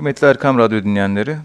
Kıymetli 0.00 0.26
Erkam 0.26 0.58
Radyo 0.58 0.82
dinleyenleri, 0.84 1.36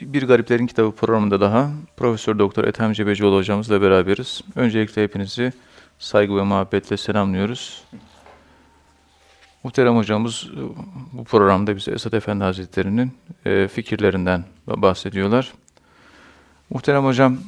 Bir 0.00 0.22
Gariplerin 0.22 0.66
Kitabı 0.66 0.92
programında 0.96 1.40
daha 1.40 1.70
Profesör 1.96 2.38
Doktor 2.38 2.64
Ethem 2.64 2.92
Cebecioğlu 2.92 3.36
hocamızla 3.36 3.82
beraberiz. 3.82 4.42
Öncelikle 4.54 5.02
hepinizi 5.02 5.52
saygı 5.98 6.36
ve 6.36 6.42
muhabbetle 6.42 6.96
selamlıyoruz. 6.96 7.82
Muhterem 9.64 9.96
hocamız 9.96 10.50
bu 11.12 11.24
programda 11.24 11.76
bize 11.76 11.92
Esad 11.92 12.12
Efendi 12.12 12.44
Hazretleri'nin 12.44 13.12
e, 13.46 13.68
fikirlerinden 13.68 14.44
bahsediyorlar. 14.66 15.52
Muhterem 16.70 17.04
hocam, 17.04 17.38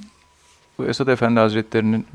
bu 0.79 0.87
Esad 0.87 1.09
Efendi 1.09 1.41
Hazretleri'nin 1.41 2.07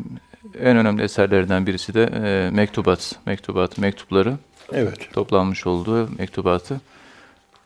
en 0.59 0.77
önemli 0.77 1.03
eserlerinden 1.03 1.67
birisi 1.67 1.93
de 1.93 2.03
e, 2.03 2.49
mektubat, 2.51 3.15
mektubat, 3.25 3.77
mektupları. 3.77 4.37
Evet. 4.71 5.13
Toplanmış 5.13 5.67
olduğu 5.67 6.09
mektubatı. 6.17 6.81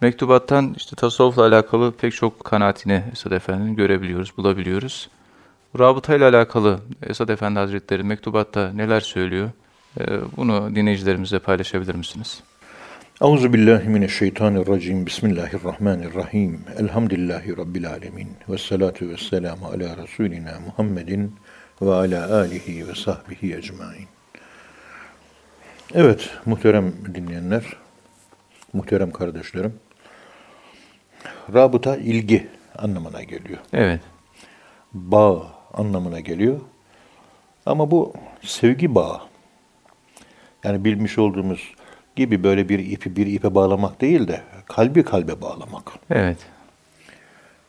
Mektubattan 0.02 0.74
işte 0.78 0.96
tasavvufla 0.96 1.46
alakalı 1.46 1.92
pek 1.92 2.14
çok 2.14 2.44
kanaatini 2.44 3.04
Esad 3.12 3.32
Efendi'nin 3.32 3.76
görebiliyoruz, 3.76 4.38
bulabiliyoruz. 4.38 5.10
Rabıta 5.80 6.16
ile 6.16 6.26
alakalı 6.26 6.80
Esad 7.04 7.30
Efendi 7.30 7.60
Hazretleri 7.60 8.04
mektubatta 8.04 8.74
neler 8.74 9.00
söylüyor? 9.00 9.50
Ee, 10.00 10.04
bunu 10.38 10.76
dinleyicilerimize 10.76 11.40
paylaşabilir 11.40 11.96
misiniz? 11.96 12.44
Euzu 13.22 13.54
billahi 13.54 13.90
mineşşeytanirracim. 13.90 15.06
Bismillahirrahmanirrahim. 15.06 16.62
Elhamdülillahi 16.80 17.58
rabbil 17.58 17.90
alamin. 17.90 18.30
Ves 18.50 18.62
salatu 18.62 19.10
vesselamu 19.10 19.66
ala 19.66 19.98
rasulina 19.98 20.54
Muhammedin 20.66 21.36
ve 21.82 21.94
ala 21.94 22.36
alihi 22.36 22.88
ve 22.88 22.96
sahbihi 22.96 23.56
ecmaîn. 23.56 24.08
Evet, 25.94 26.30
muhterem 26.46 26.94
dinleyenler, 27.16 27.64
muhterem 28.74 29.12
kardeşlerim. 29.12 29.74
Rabıta 31.54 31.98
ilgi 31.98 32.48
anlamına 32.78 33.24
geliyor. 33.24 33.60
Evet. 33.74 34.02
Bağ 34.94 35.48
anlamına 35.74 36.20
geliyor. 36.20 36.60
Ama 37.66 37.92
bu 37.92 38.14
sevgi 38.42 38.96
bağı. 38.96 39.20
Yani 40.64 40.86
bilmiş 40.86 41.18
olduğumuz 41.18 41.74
gibi 42.16 42.44
böyle 42.44 42.70
bir 42.70 42.80
ipi 42.80 43.16
bir 43.16 43.28
ipe 43.28 43.56
bağlamak 43.56 44.02
değil 44.02 44.28
de 44.28 44.42
kalbi 44.66 45.04
kalbe 45.04 45.42
bağlamak. 45.42 45.92
Evet. 46.10 46.38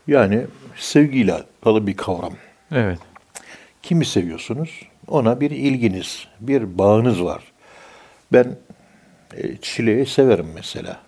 Yani 0.06 0.46
sevgiyle 0.76 1.32
alakalı 1.32 1.86
bir 1.86 1.96
kavram. 1.96 2.32
Evet. 2.72 2.98
Kimi 3.82 4.04
seviyorsunuz? 4.04 4.82
Ona 5.08 5.40
bir 5.40 5.50
ilginiz, 5.50 6.26
bir 6.40 6.78
bağınız 6.78 7.24
var. 7.24 7.42
Ben 8.32 8.56
e, 9.36 9.56
çileği 9.56 10.06
severim 10.06 10.46
mesela. 10.54 11.00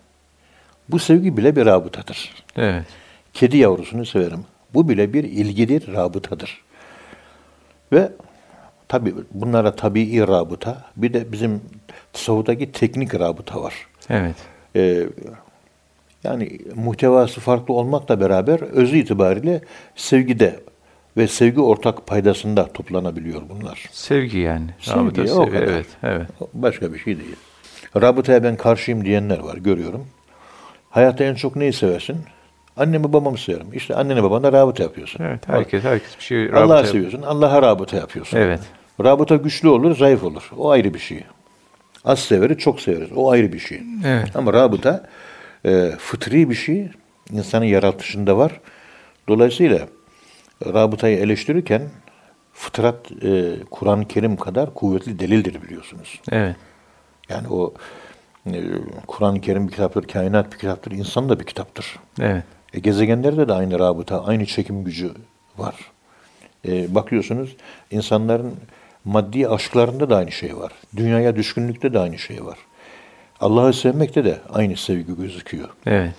Bu 0.91 0.99
sevgi 0.99 1.37
bile 1.37 1.55
bir 1.55 1.65
rabıtadır. 1.65 2.33
Evet. 2.57 2.85
Kedi 3.33 3.57
yavrusunu 3.57 4.05
severim. 4.05 4.45
Bu 4.73 4.89
bile 4.89 5.13
bir 5.13 5.23
ilgidir, 5.23 5.93
rabıtadır. 5.93 6.61
Ve 7.93 8.11
tabi 8.87 9.13
bunlara 9.31 9.75
tabii 9.75 10.27
rabıta, 10.27 10.85
bir 10.97 11.13
de 11.13 11.31
bizim 11.31 11.61
tasavvuftaki 12.13 12.71
teknik 12.71 13.15
rabıta 13.15 13.61
var. 13.61 13.73
Evet. 14.09 14.35
Ee, 14.75 15.03
yani 16.23 16.59
muhtevası 16.75 17.41
farklı 17.41 17.73
olmakla 17.73 18.21
beraber 18.21 18.61
özü 18.61 18.97
itibariyle 18.97 19.61
sevgide 19.95 20.59
ve 21.17 21.27
sevgi 21.27 21.61
ortak 21.61 22.07
paydasında 22.07 22.67
toplanabiliyor 22.67 23.41
bunlar. 23.49 23.89
Sevgi 23.91 24.37
yani. 24.37 24.69
Sevgi, 24.79 25.31
o 25.31 25.45
kadar. 25.45 25.61
Evet. 25.61 25.85
Evet. 26.03 26.27
Başka 26.53 26.93
bir 26.93 26.99
şey 26.99 27.19
değil. 27.19 27.35
Rabıtaya 28.01 28.43
ben 28.43 28.55
karşıyım 28.55 29.05
diyenler 29.05 29.39
var, 29.39 29.57
görüyorum. 29.57 30.07
Hayatta 30.91 31.23
en 31.23 31.33
çok 31.35 31.55
neyi 31.55 31.73
seversin? 31.73 32.17
Annemi 32.77 33.13
babamı 33.13 33.37
severim. 33.37 33.67
İşte 33.73 33.95
anneni 33.95 34.23
babana 34.23 34.53
rabıta 34.53 34.83
yapıyorsun. 34.83 35.23
Evet. 35.23 35.47
Herkes 35.47 35.83
herkes 35.83 36.17
bir 36.17 36.23
şey 36.23 36.45
Allah'ı 36.45 36.69
rabıta- 36.69 36.85
seviyorsun, 36.91 37.21
Allah'a 37.21 37.61
rabıta 37.61 37.97
yapıyorsun. 37.97 38.37
Evet. 38.37 38.59
Rabıta 39.03 39.35
güçlü 39.35 39.69
olur, 39.69 39.95
zayıf 39.97 40.23
olur. 40.23 40.51
O 40.57 40.69
ayrı 40.69 40.93
bir 40.93 40.99
şey. 40.99 41.23
Az 42.05 42.19
severiz, 42.19 42.57
çok 42.57 42.79
severiz. 42.81 43.09
O 43.15 43.31
ayrı 43.31 43.53
bir 43.53 43.59
şey. 43.59 43.81
Evet. 44.05 44.35
Ama 44.35 44.53
rabıta 44.53 45.07
e, 45.65 45.91
fıtri 45.99 46.49
bir 46.49 46.55
şey. 46.55 46.89
insanın 47.31 47.65
yaratışında 47.65 48.37
var. 48.37 48.59
Dolayısıyla 49.27 49.79
rabıtayı 50.65 51.17
eleştirirken 51.17 51.81
fıtrat 52.53 53.11
e, 53.23 53.51
Kur'an-ı 53.71 54.07
Kerim 54.07 54.35
kadar 54.37 54.73
kuvvetli 54.73 55.19
delildir 55.19 55.61
biliyorsunuz. 55.61 56.21
Evet. 56.31 56.55
Yani 57.29 57.47
o 57.47 57.73
Kur'an-ı 59.07 59.41
Kerim 59.41 59.67
bir 59.67 59.71
kitaptır, 59.71 60.07
kainat 60.07 60.53
bir 60.53 60.57
kitaptır, 60.57 60.91
insan 60.91 61.29
da 61.29 61.39
bir 61.39 61.45
kitaptır. 61.45 61.99
Evet. 62.19 62.43
E, 62.73 62.79
gezegenlerde 62.79 63.47
de 63.47 63.53
aynı 63.53 63.79
rabıta, 63.79 64.25
aynı 64.25 64.45
çekim 64.45 64.83
gücü 64.83 65.11
var. 65.57 65.75
E, 66.67 66.95
bakıyorsunuz 66.95 67.55
insanların 67.91 68.53
maddi 69.05 69.47
aşklarında 69.47 70.09
da 70.09 70.17
aynı 70.17 70.31
şey 70.31 70.57
var. 70.57 70.71
Dünyaya 70.95 71.35
düşkünlükte 71.35 71.93
de 71.93 71.99
aynı 71.99 72.19
şey 72.19 72.45
var. 72.45 72.57
Allah'ı 73.39 73.73
sevmekte 73.73 74.25
de 74.25 74.37
aynı 74.53 74.77
sevgi 74.77 75.15
gözüküyor. 75.17 75.69
Evet. 75.85 76.13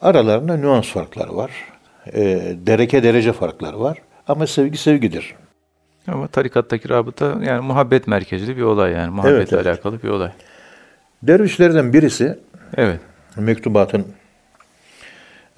Aralarında 0.00 0.56
nüans 0.56 0.88
farkları 0.88 1.36
var. 1.36 1.50
E, 2.14 2.22
dereke 2.66 3.02
derece 3.02 3.32
farkları 3.32 3.80
var. 3.80 3.98
Ama 4.28 4.46
sevgi 4.46 4.78
sevgidir. 4.78 5.34
Ama 6.08 6.26
tarikattaki 6.28 6.88
rabıta 6.88 7.36
yani 7.42 7.60
muhabbet 7.60 8.06
merkezli 8.06 8.56
bir 8.56 8.62
olay 8.62 8.92
yani. 8.92 9.10
Muhabbetle 9.10 9.36
Evet, 9.36 9.52
evet. 9.52 9.66
alakalı 9.66 10.02
bir 10.02 10.08
olay. 10.08 10.32
Dervişlerden 11.22 11.92
birisi 11.92 12.38
Evet. 12.76 13.00
mektubatın 13.36 14.06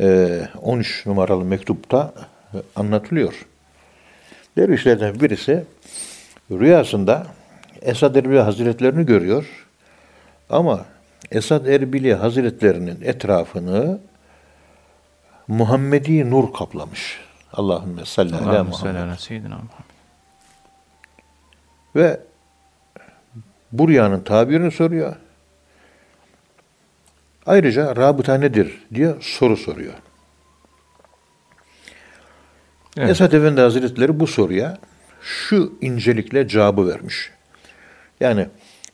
e, 0.00 0.40
13 0.62 1.06
numaralı 1.06 1.44
mektupta 1.44 2.12
e, 2.54 2.56
anlatılıyor. 2.76 3.46
Dervişlerden 4.56 5.20
birisi 5.20 5.64
rüyasında 6.50 7.26
Esad 7.82 8.14
Erbil 8.14 8.36
Hazretlerini 8.36 9.06
görüyor. 9.06 9.66
Ama 10.50 10.84
Esad 11.30 11.66
Erbili 11.66 12.14
Hazretlerinin 12.14 12.98
etrafını 13.02 13.98
Muhammedi 15.48 16.30
nur 16.30 16.52
kaplamış. 16.52 17.20
Allahümme 17.52 18.04
salli 18.04 18.34
ala 18.34 18.42
Muhammed. 18.64 18.72
Ve 21.96 22.20
bu 23.72 23.88
rüyanın 23.88 24.20
tabirini 24.20 24.70
soruyor. 24.70 25.16
Ayrıca 27.48 27.96
rabıta 27.96 28.34
nedir 28.34 28.86
diye 28.94 29.14
soru 29.20 29.56
soruyor. 29.56 29.94
Evet. 32.98 33.10
Esat 33.10 33.34
Efendi 33.34 33.60
Hazretleri 33.60 34.20
bu 34.20 34.26
soruya 34.26 34.78
şu 35.20 35.72
incelikle 35.80 36.48
cevabı 36.48 36.88
vermiş. 36.88 37.30
Yani 38.20 38.46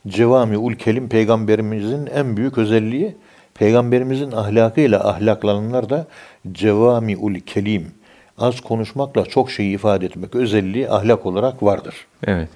cevami 0.07 0.57
ul 0.57 0.73
kelim 0.73 1.09
peygamberimizin 1.09 2.05
en 2.05 2.37
büyük 2.37 2.57
özelliği 2.57 3.15
peygamberimizin 3.53 4.31
ahlakıyla 4.31 5.09
ahlaklananlar 5.09 5.89
da 5.89 6.07
cevami 6.51 7.17
ul 7.17 7.35
kelim 7.35 7.91
az 8.37 8.61
konuşmakla 8.61 9.25
çok 9.25 9.51
şeyi 9.51 9.75
ifade 9.75 10.05
etmek 10.05 10.35
özelliği 10.35 10.89
ahlak 10.89 11.25
olarak 11.25 11.63
vardır. 11.63 11.95
Evet. 12.27 12.49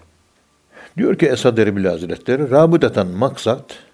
Diyor 0.98 1.18
ki 1.18 1.26
Esad 1.26 1.58
Erbil 1.58 1.86
Hazretleri, 1.86 2.50
rabıdatan 2.50 3.08
maksat, 3.08 3.89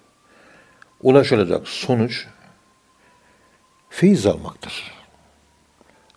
ulaşılacak 1.01 1.67
sonuç, 1.67 2.27
feyiz 3.89 4.25
almaktır. 4.25 4.91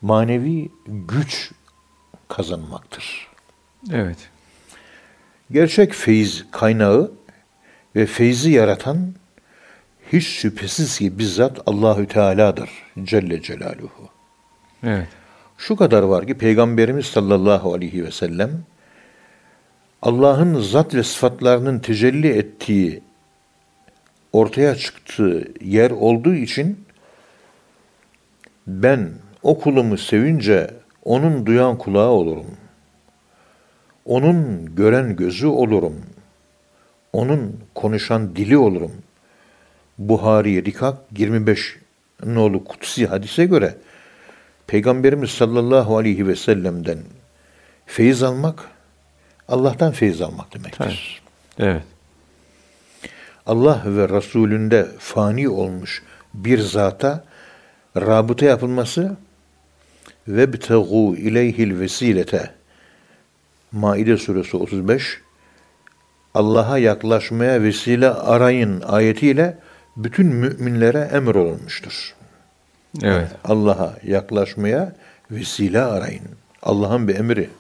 Manevi 0.03 0.71
güç 0.87 1.51
kazanmaktır. 2.29 3.29
Evet. 3.93 4.19
Gerçek 5.51 5.93
feyiz 5.93 6.47
kaynağı 6.51 7.13
ve 7.97 8.07
feyzi 8.07 8.51
yaratan 8.51 9.15
hiç 10.13 10.27
şüphesiz 10.27 10.99
ki 10.99 11.19
bizzat 11.19 11.59
Allahü 11.67 12.07
Teala'dır 12.07 12.71
Celle 13.03 13.43
Celaluhu. 13.43 14.09
Evet. 14.83 15.09
Şu 15.59 15.77
kadar 15.77 16.03
var 16.03 16.27
ki 16.27 16.35
Peygamberimiz 16.35 17.07
sallallahu 17.07 17.75
aleyhi 17.75 18.05
ve 18.05 18.11
sellem 18.11 18.51
Allah'ın 20.03 20.61
zat 20.61 20.95
ve 20.95 21.03
sıfatlarının 21.03 21.79
tecelli 21.79 22.29
ettiği 22.29 23.03
ortaya 24.33 24.75
çıktığı 24.75 25.45
yer 25.61 25.91
olduğu 25.91 26.35
için 26.35 26.85
ben 28.67 29.11
o 29.43 29.59
kulumu 29.59 29.99
sevince 29.99 30.71
onun 31.05 31.47
duyan 31.47 31.79
kulağı 31.79 32.09
olurum. 32.11 32.47
Onun 34.05 34.75
gören 34.75 35.17
gözü 35.17 35.47
olurum. 35.47 35.97
Onun 37.13 37.61
konuşan 37.75 38.37
dili 38.37 38.59
olurum. 38.59 38.93
Buhari 39.99 40.65
Rikak 40.65 40.99
25 41.19 41.77
nolu 42.25 42.65
kutsi 42.65 43.07
hadise 43.07 43.45
göre 43.45 43.75
Peygamberimiz 44.67 45.31
sallallahu 45.31 45.97
aleyhi 45.97 46.27
ve 46.27 46.37
sellem'den 46.37 46.99
feyiz 47.87 48.23
almak 48.23 48.71
Allah'tan 49.49 49.93
feyiz 49.93 50.21
almak 50.21 50.55
demektir. 50.55 51.23
Evet. 51.59 51.83
Allah 53.49 53.83
ve 53.87 54.09
Resulünde 54.09 54.89
fani 54.99 55.49
olmuş 55.49 56.03
bir 56.35 56.59
zata 56.59 57.25
rabıta 57.97 58.47
yapılması 58.47 59.17
ve 60.29 60.53
btegu 60.53 61.17
ileyhil 61.17 61.81
vesilete 61.81 62.51
Maide 63.73 64.17
suresi 64.17 64.57
35 64.57 65.21
Allah'a 66.35 66.79
yaklaşmaya 66.79 67.63
vesile 67.63 68.11
arayın 68.11 68.81
ayetiyle 68.81 69.59
bütün 69.97 70.27
müminlere 70.27 71.11
emir 71.13 71.35
olunmuştur. 71.35 72.15
Evet. 73.03 73.29
Allah'a 73.45 73.95
yaklaşmaya 74.03 74.93
vesile 75.31 75.83
arayın. 75.83 76.29
Allah'ın 76.63 77.09
bir 77.09 77.17
emri. 77.17 77.51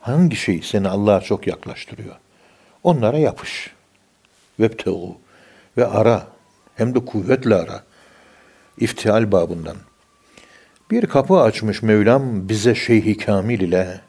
Hangi 0.00 0.36
şey 0.36 0.62
seni 0.62 0.88
Allah'a 0.88 1.20
çok 1.20 1.46
yaklaştırıyor? 1.46 2.14
Onlara 2.82 3.18
yapış. 3.18 3.77
Vebtegu 4.60 5.16
ve 5.76 5.86
ara. 5.86 6.26
Hem 6.74 6.94
de 6.94 7.04
kuvvetle 7.04 7.54
ara. 7.54 7.82
İftial 8.78 9.32
babından. 9.32 9.76
Bir 10.90 11.06
kapı 11.06 11.40
açmış 11.40 11.82
Mevlam 11.82 12.48
bize 12.48 12.74
Şeyhi 12.74 13.16
Kamil 13.16 13.60
ile. 13.60 14.00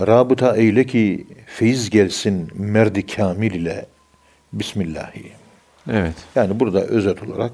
Rabıta 0.00 0.56
eyle 0.56 0.86
ki 0.86 1.26
feyiz 1.46 1.90
gelsin 1.90 2.50
merdi 2.54 3.06
kamil 3.06 3.54
ile. 3.54 3.86
Bismillahi. 4.52 5.32
Evet. 5.90 6.14
Yani 6.34 6.60
burada 6.60 6.80
özet 6.80 7.22
olarak 7.22 7.52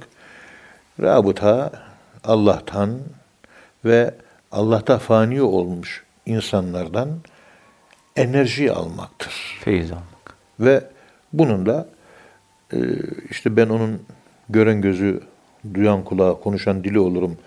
rabıta 1.00 1.73
Allah'tan 2.25 3.00
ve 3.85 4.15
Allah'ta 4.53 4.99
fani 4.99 5.43
olmuş 5.43 6.05
insanlardan 6.26 7.09
enerji 8.17 8.73
almaktır. 8.73 9.61
Feyiz 9.61 9.91
almak. 9.91 10.37
Ve 10.61 10.85
bunun 11.39 11.67
da 11.67 11.89
e, 12.73 12.79
işte 13.31 13.57
ben 13.57 13.69
onun 13.69 14.03
gören 14.49 14.81
gözü, 14.81 15.21
duyan 15.75 16.05
kulağı, 16.05 16.41
konuşan 16.41 16.85
dili 16.85 16.99
olurum. 16.99 17.39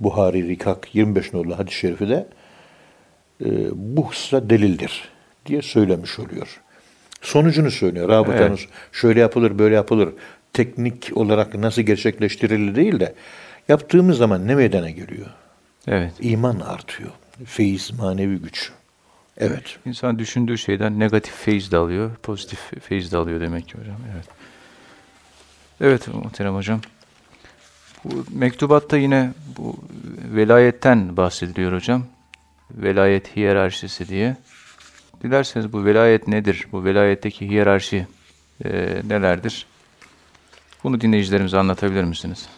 Buhari 0.00 0.48
Rikak 0.48 0.94
25 0.94 1.32
nolu 1.32 1.58
hadis-i 1.58 1.78
şerifi 1.78 2.08
de 2.08 2.26
e, 3.44 3.48
bu 3.74 4.06
hususa 4.06 4.50
delildir 4.50 5.08
diye 5.46 5.62
söylemiş 5.62 6.18
oluyor. 6.18 6.60
Sonucunu 7.20 7.70
söylüyor. 7.70 8.08
Rabıtanın 8.08 8.48
Evet. 8.48 8.68
şöyle 8.92 9.20
yapılır, 9.20 9.58
böyle 9.58 9.74
yapılır. 9.74 10.08
Teknik 10.52 11.10
olarak 11.14 11.54
nasıl 11.54 11.82
gerçekleştirilir 11.82 12.74
değil 12.74 13.00
de 13.00 13.14
yaptığımız 13.68 14.18
zaman 14.18 14.48
ne 14.48 14.54
meydana 14.54 14.90
geliyor? 14.90 15.26
Evet. 15.88 16.12
İman 16.20 16.60
artıyor. 16.60 17.10
Feyiz, 17.44 17.90
manevi 17.98 18.36
güç. 18.36 18.72
Evet. 19.36 19.78
İnsan 19.86 20.18
düşündüğü 20.18 20.58
şeyden 20.58 20.98
negatif 20.98 21.34
feyiz 21.34 21.72
de 21.72 21.76
alıyor, 21.76 22.16
pozitif 22.16 22.60
feyiz 22.80 23.12
de 23.12 23.16
alıyor 23.16 23.40
demek 23.40 23.68
ki 23.68 23.78
hocam. 23.78 23.96
Evet. 24.14 24.26
Evet 25.80 26.08
muhterem 26.14 26.54
hocam. 26.54 26.80
Bu 28.04 28.24
mektubatta 28.30 28.96
yine 28.96 29.30
bu 29.58 29.76
velayetten 30.34 31.16
bahsediliyor 31.16 31.72
hocam. 31.72 32.06
Velayet 32.70 33.36
hiyerarşisi 33.36 34.08
diye. 34.08 34.36
Dilerseniz 35.22 35.72
bu 35.72 35.84
velayet 35.84 36.28
nedir? 36.28 36.66
Bu 36.72 36.84
velayetteki 36.84 37.48
hiyerarşi 37.50 38.06
e, 38.64 38.70
nelerdir? 39.08 39.66
Bunu 40.84 41.00
dinleyicilerimize 41.00 41.58
anlatabilir 41.58 42.04
misiniz? 42.04 42.48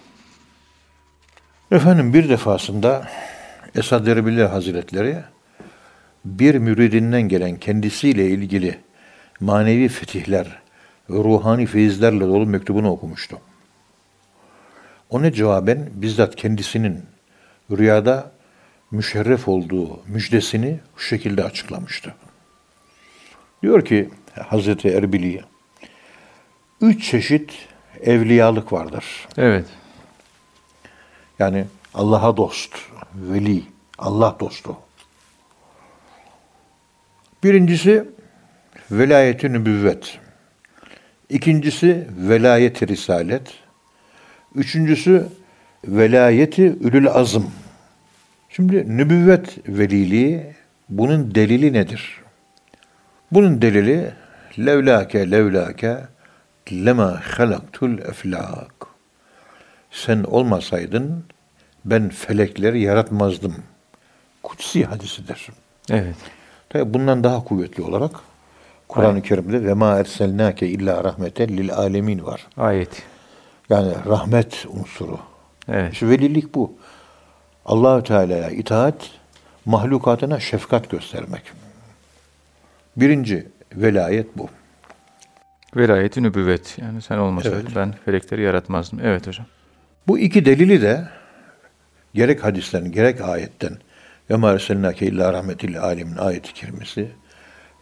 Efendim 1.71 2.15
bir 2.15 2.29
defasında 2.29 3.09
Esad 3.75 4.07
Erbil 4.07 4.41
Hazretleri 4.41 5.25
bir 6.25 6.55
müridinden 6.55 7.23
gelen 7.23 7.57
kendisiyle 7.57 8.31
ilgili 8.31 8.79
manevi 9.41 9.89
fetihler 9.89 10.47
ve 11.11 11.19
ruhani 11.25 11.67
feyizlerle 11.67 12.21
dolu 12.21 12.47
mektubunu 12.47 12.91
okumuştu. 12.91 13.39
Ona 15.11 15.33
cevaben 15.33 15.91
bizzat 15.95 16.37
kendisinin 16.37 17.03
rüyada 17.71 18.31
müşerref 18.91 19.49
olduğu 19.49 20.01
müjdesini 20.07 20.81
şu 20.97 21.07
şekilde 21.07 21.45
açıklamıştı. 21.45 22.15
Diyor 23.63 23.85
ki 23.85 24.11
Hazreti 24.49 24.89
Erbili'ye, 24.89 25.45
üç 26.81 27.11
çeşit 27.11 27.53
evliyalık 28.03 28.73
vardır. 28.73 29.29
Evet. 29.37 29.67
Yani 31.39 31.65
Allah'a 31.95 32.37
dost, 32.37 32.77
veli, 33.15 33.63
Allah 33.99 34.37
dostu. 34.41 34.77
Birincisi 37.45 38.05
velayeti 38.91 39.53
nübüvvet. 39.53 40.19
İkincisi 41.29 42.09
velayeti 42.17 42.89
risalet. 42.89 43.55
Üçüncüsü 44.55 45.27
velayeti 45.85 46.63
ülül 46.63 47.09
azım. 47.09 47.51
Şimdi 48.49 48.97
nübüvvet 48.97 49.59
veliliği 49.69 50.43
bunun 50.89 51.35
delili 51.35 51.73
nedir? 51.73 52.21
Bunun 53.33 53.63
delili 53.63 54.13
levlake 54.59 55.31
levlake 55.31 55.99
lema 56.73 57.21
halaktul 57.25 57.99
eflak. 57.99 58.87
Sen 59.91 60.25
olmasaydın 60.25 61.25
ben 61.85 62.09
felekleri 62.09 62.83
yaratmazdım. 62.83 63.55
Kutsi 64.43 64.85
hadisidir. 64.85 65.49
Evet. 65.91 66.17
Tabi 66.71 66.95
bundan 66.95 67.25
daha 67.25 67.45
kuvvetli 67.45 67.83
olarak 67.83 68.11
Kur'an-ı 68.89 69.23
Kerim'de 69.23 69.65
ve 69.65 69.75
ma 69.75 69.99
erselnake 69.99 70.69
illa 70.69 71.05
rahmeten 71.05 71.49
lil 71.49 71.73
alemin 71.73 72.25
var. 72.25 72.47
Ayet. 72.57 73.03
Yani 73.71 73.93
rahmet 74.07 74.67
unsuru. 74.69 75.19
Evet. 75.69 75.93
İşte 75.93 76.09
velilik 76.09 76.55
bu. 76.55 76.73
Allahü 77.67 78.05
Teala'ya 78.05 78.51
itaat, 78.51 79.11
mahlukatına 79.65 80.41
şefkat 80.41 80.91
göstermek. 80.91 81.43
Birinci 82.97 83.49
velayet 83.73 84.39
bu. 84.39 84.49
Velayeti 85.77 86.23
nübüvvet. 86.23 86.79
Yani 86.79 87.03
sen 87.03 87.19
olmasaydın 87.19 87.57
Evet. 87.67 87.77
ben 87.77 87.95
felekleri 88.05 88.43
yaratmazdım. 88.43 89.01
Evet 89.03 89.27
hocam. 89.27 89.47
Bu 90.09 90.19
iki 90.19 90.45
delili 90.45 90.83
de 90.83 91.09
gerek 92.15 92.45
hadisten 92.45 92.93
gerek 92.93 93.21
ayetten 93.21 93.79
ve 94.31 94.37
ma 94.37 94.53
erselnake 94.53 95.07
illa 95.07 95.33
rahmetil 95.33 95.81
alemin 95.81 96.17
ayeti 96.17 96.55
kerimesi 96.55 97.09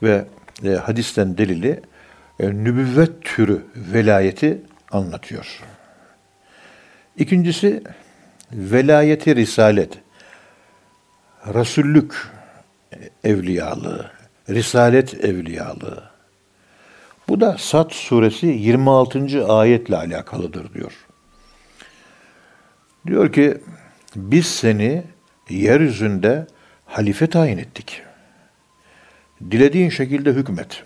ve 0.02 0.24
e, 0.64 0.68
hadisten 0.68 1.38
delili 1.38 1.80
e, 2.40 2.48
nübüvvet 2.48 3.22
türü 3.22 3.62
velayeti 3.76 4.62
anlatıyor. 4.90 5.60
İkincisi 7.16 7.82
velayeti 8.52 9.36
risalet. 9.36 9.98
Resullük 11.54 12.14
evliyalığı, 13.24 14.10
risalet 14.48 15.24
evliyalığı. 15.24 16.12
Bu 17.28 17.40
da 17.40 17.58
Sat 17.58 17.92
suresi 17.92 18.46
26. 18.46 19.46
ayetle 19.46 19.96
alakalıdır 19.96 20.74
diyor. 20.74 20.92
Diyor 23.06 23.32
ki 23.32 23.58
biz 24.16 24.46
seni 24.46 25.04
yeryüzünde 25.48 26.46
halife 26.86 27.26
tayin 27.26 27.58
ettik. 27.58 28.02
Dilediğin 29.50 29.90
şekilde 29.90 30.32
hükmet. 30.32 30.84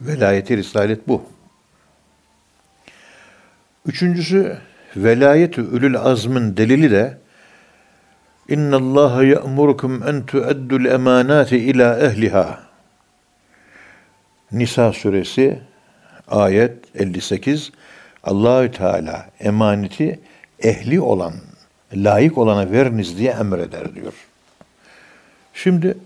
Velayeti 0.00 0.56
risalet 0.56 1.08
bu. 1.08 1.24
Üçüncüsü 3.86 4.58
velayeti 4.96 5.60
ülül 5.60 5.96
azmın 5.96 6.56
delili 6.56 6.90
de 6.90 7.18
İnna 8.48 8.76
Allah 8.76 9.24
ya'murukum 9.24 10.02
en 10.02 10.26
tu'addul 10.26 10.84
emanati 10.84 11.56
ila 11.56 11.98
ehliha. 12.00 12.60
Nisa 14.52 14.92
suresi 14.92 15.58
ayet 16.28 16.84
58 16.94 17.72
Allahü 18.24 18.70
Teala 18.70 19.30
emaneti 19.40 20.20
ehli 20.62 21.00
olan, 21.00 21.34
layık 21.94 22.38
olana 22.38 22.70
veriniz 22.70 23.18
diye 23.18 23.30
emreder 23.30 23.94
diyor. 23.94 24.12
Şimdi 25.54 25.98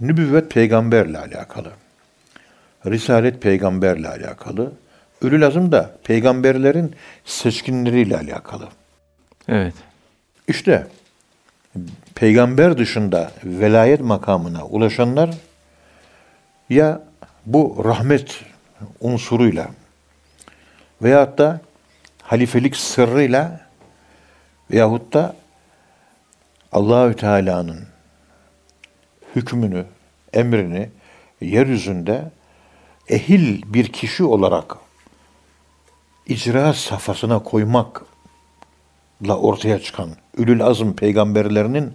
nübüvvet 0.00 0.50
peygamberle 0.50 1.18
alakalı. 1.18 1.70
Risalet 2.86 3.42
peygamberle 3.42 4.08
alakalı. 4.08 4.72
Ülül 5.22 5.46
azım 5.46 5.72
da 5.72 5.90
peygamberlerin 6.04 6.94
seçkinleriyle 7.24 8.16
alakalı. 8.16 8.68
Evet. 9.48 9.74
İşte 10.48 10.86
peygamber 12.14 12.78
dışında 12.78 13.32
velayet 13.44 14.00
makamına 14.00 14.64
ulaşanlar 14.64 15.30
ya 16.70 17.02
bu 17.46 17.82
rahmet 17.84 18.44
unsuruyla 19.00 19.68
veyahut 21.02 21.38
da 21.38 21.60
halifelik 22.22 22.76
sırrıyla 22.76 23.67
veyahut 24.70 25.12
da 25.12 25.36
Allahü 26.72 27.16
Teala'nın 27.16 27.86
hükmünü, 29.36 29.84
emrini 30.32 30.88
yeryüzünde 31.40 32.30
ehil 33.08 33.62
bir 33.66 33.92
kişi 33.92 34.24
olarak 34.24 34.76
icra 36.26 36.72
safhasına 36.72 37.38
koymakla 37.38 38.04
ortaya 39.36 39.78
çıkan 39.78 40.10
Ülül 40.36 40.62
Azm 40.62 40.92
peygamberlerinin 40.92 41.92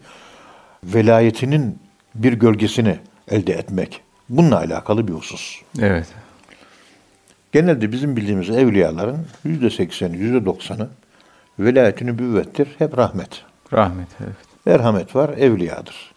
velayetinin 0.83 1.79
bir 2.15 2.33
gölgesini 2.33 2.99
elde 3.31 3.53
etmek. 3.53 4.01
Bununla 4.29 4.57
alakalı 4.57 5.07
bir 5.07 5.13
husus. 5.13 5.61
Evet. 5.79 6.07
Genelde 7.51 7.91
bizim 7.91 8.15
bildiğimiz 8.15 8.49
evliyaların 8.49 9.25
yüzde 9.43 9.69
sekseni, 9.69 10.17
yüzde 10.17 10.45
doksanı 10.45 10.89
velayeti 11.59 12.05
nübüvvettir. 12.05 12.67
Hep 12.77 12.97
rahmet. 12.97 13.43
Rahmet. 13.73 14.07
Evet. 14.23 14.35
Merhamet 14.65 15.15
var, 15.15 15.29
evliyadır. 15.29 16.13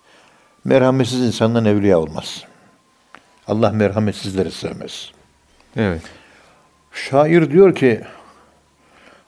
Merhametsiz 0.64 1.20
insandan 1.20 1.64
evliya 1.64 1.98
olmaz. 1.98 2.44
Allah 3.46 3.70
merhametsizleri 3.70 4.50
sevmez. 4.50 5.10
Evet. 5.76 6.02
Şair 6.92 7.50
diyor 7.50 7.74
ki, 7.74 8.00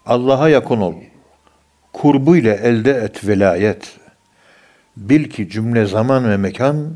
Allah'a 0.06 0.48
yakın 0.48 0.80
ol. 0.80 0.94
Kurbu 1.92 2.36
ile 2.36 2.54
elde 2.54 2.90
et 2.90 3.26
velayet. 3.26 3.96
Bil 4.96 5.30
ki 5.30 5.50
cümle 5.50 5.86
zaman 5.86 6.30
ve 6.30 6.36
mekan 6.36 6.94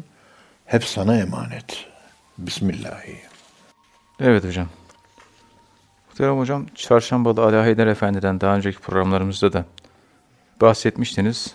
hep 0.67 0.85
sana 0.85 1.17
emanet. 1.17 1.87
Bismillahirrahmanirrahim. 2.39 3.33
Evet 4.21 4.45
hocam. 4.45 4.69
Muhterem 6.13 6.39
hocam, 6.39 6.67
Çarşambalı 6.75 7.43
Ali 7.43 7.57
Haydar 7.57 7.87
Efendi'den 7.87 8.41
daha 8.41 8.57
önceki 8.57 8.79
programlarımızda 8.79 9.53
da 9.53 9.65
bahsetmiştiniz. 10.61 11.55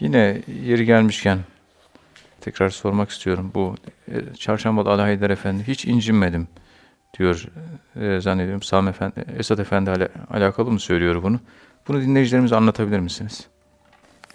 Yine 0.00 0.42
yeri 0.62 0.84
gelmişken 0.84 1.38
tekrar 2.40 2.70
sormak 2.70 3.10
istiyorum. 3.10 3.50
Bu 3.54 3.74
e, 4.08 4.34
Çarşambalı 4.38 4.90
Ali 4.90 5.00
Haydar 5.00 5.30
Efendi 5.30 5.62
hiç 5.66 5.84
incinmedim 5.84 6.48
diyor 7.18 7.46
e, 8.00 8.20
zannediyorum. 8.20 8.62
Sami 8.62 8.90
Efendi, 8.90 9.24
Esad 9.38 9.58
Efendi 9.58 9.90
ile 9.90 10.08
alakalı 10.30 10.70
mı 10.70 10.80
söylüyor 10.80 11.22
bunu? 11.22 11.40
Bunu 11.88 12.02
dinleyicilerimize 12.02 12.56
anlatabilir 12.56 12.98
misiniz? 12.98 13.46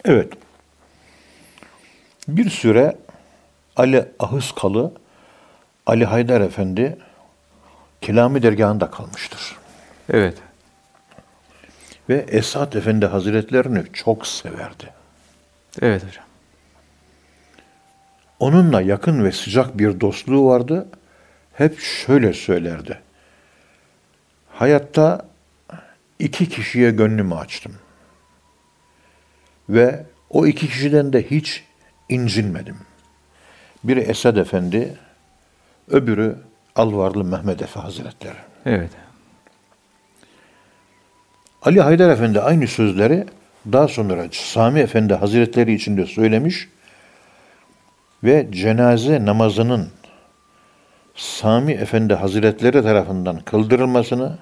Evet. 0.04 0.32
Bir 2.28 2.50
süre 2.50 2.96
Ali 3.76 4.08
Ahıskalı, 4.18 4.92
Ali 5.86 6.04
Haydar 6.04 6.40
Efendi 6.40 6.98
Kelami 8.02 8.42
dergahında 8.42 8.90
kalmıştır. 8.90 9.56
Evet. 10.12 10.38
Ve 12.08 12.14
Esat 12.28 12.76
Efendi 12.76 13.06
Hazretlerini 13.06 13.84
çok 13.92 14.26
severdi. 14.26 14.92
Evet 15.82 16.06
hocam. 16.06 16.24
Onunla 18.38 18.80
yakın 18.80 19.24
ve 19.24 19.32
sıcak 19.32 19.78
bir 19.78 20.00
dostluğu 20.00 20.46
vardı. 20.46 20.88
Hep 21.52 21.80
şöyle 21.80 22.32
söylerdi. 22.32 23.00
Hayatta 24.52 25.26
iki 26.18 26.48
kişiye 26.48 26.90
gönlümü 26.90 27.34
açtım. 27.34 27.74
Ve 29.68 30.04
o 30.30 30.46
iki 30.46 30.68
kişiden 30.68 31.12
de 31.12 31.30
hiç 31.30 31.64
incinmedim. 32.08 32.76
Biri 33.84 34.00
Esad 34.00 34.36
Efendi, 34.36 34.98
öbürü 35.88 36.36
Alvarlı 36.76 37.24
Mehmet 37.24 37.62
Efe 37.62 37.80
Hazretleri. 37.80 38.36
Evet. 38.66 38.90
Ali 41.62 41.80
Haydar 41.80 42.10
Efendi 42.10 42.40
aynı 42.40 42.66
sözleri 42.66 43.26
daha 43.72 43.88
sonra 43.88 44.24
Sami 44.32 44.80
Efendi 44.80 45.14
Hazretleri 45.14 45.74
için 45.74 45.96
de 45.96 46.06
söylemiş 46.06 46.68
ve 48.24 48.48
cenaze 48.50 49.24
namazının 49.24 49.88
Sami 51.14 51.72
Efendi 51.72 52.14
Hazretleri 52.14 52.82
tarafından 52.82 53.38
kıldırılmasını 53.38 54.38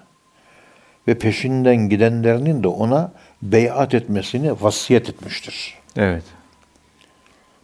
ve 1.09 1.19
peşinden 1.19 1.77
gidenlerinin 1.77 2.63
de 2.63 2.69
ona 2.69 3.13
beyat 3.43 3.95
etmesini 3.95 4.63
vasiyet 4.63 5.09
etmiştir. 5.09 5.75
Evet. 5.97 6.25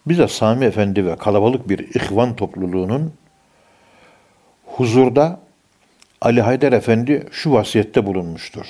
Bize 0.06 0.28
Sami 0.28 0.64
Efendi 0.64 1.06
ve 1.06 1.16
kalabalık 1.16 1.68
bir 1.68 1.78
ihvan 1.78 2.36
topluluğunun 2.36 3.12
huzurda 4.76 5.40
Ali 6.20 6.40
Haydar 6.40 6.72
Efendi 6.72 7.26
şu 7.30 7.52
vasiyette 7.52 8.06
bulunmuştur. 8.06 8.66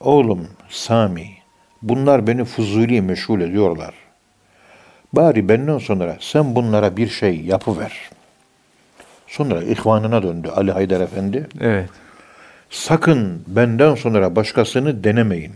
Oğlum 0.00 0.48
Sami, 0.68 1.28
bunlar 1.82 2.26
beni 2.26 2.44
fuzuli 2.44 3.02
meşgul 3.02 3.40
ediyorlar. 3.40 3.94
Bari 5.12 5.48
benden 5.48 5.78
sonra 5.78 6.16
sen 6.20 6.54
bunlara 6.54 6.96
bir 6.96 7.08
şey 7.08 7.40
yapıver. 7.40 8.10
Sonra 9.26 9.62
ihvanına 9.62 10.22
döndü 10.22 10.48
Ali 10.56 10.72
Haydar 10.72 11.00
Efendi. 11.00 11.46
Evet. 11.60 11.90
Sakın 12.70 13.44
benden 13.46 13.94
sonra 13.94 14.36
başkasını 14.36 15.04
denemeyin. 15.04 15.54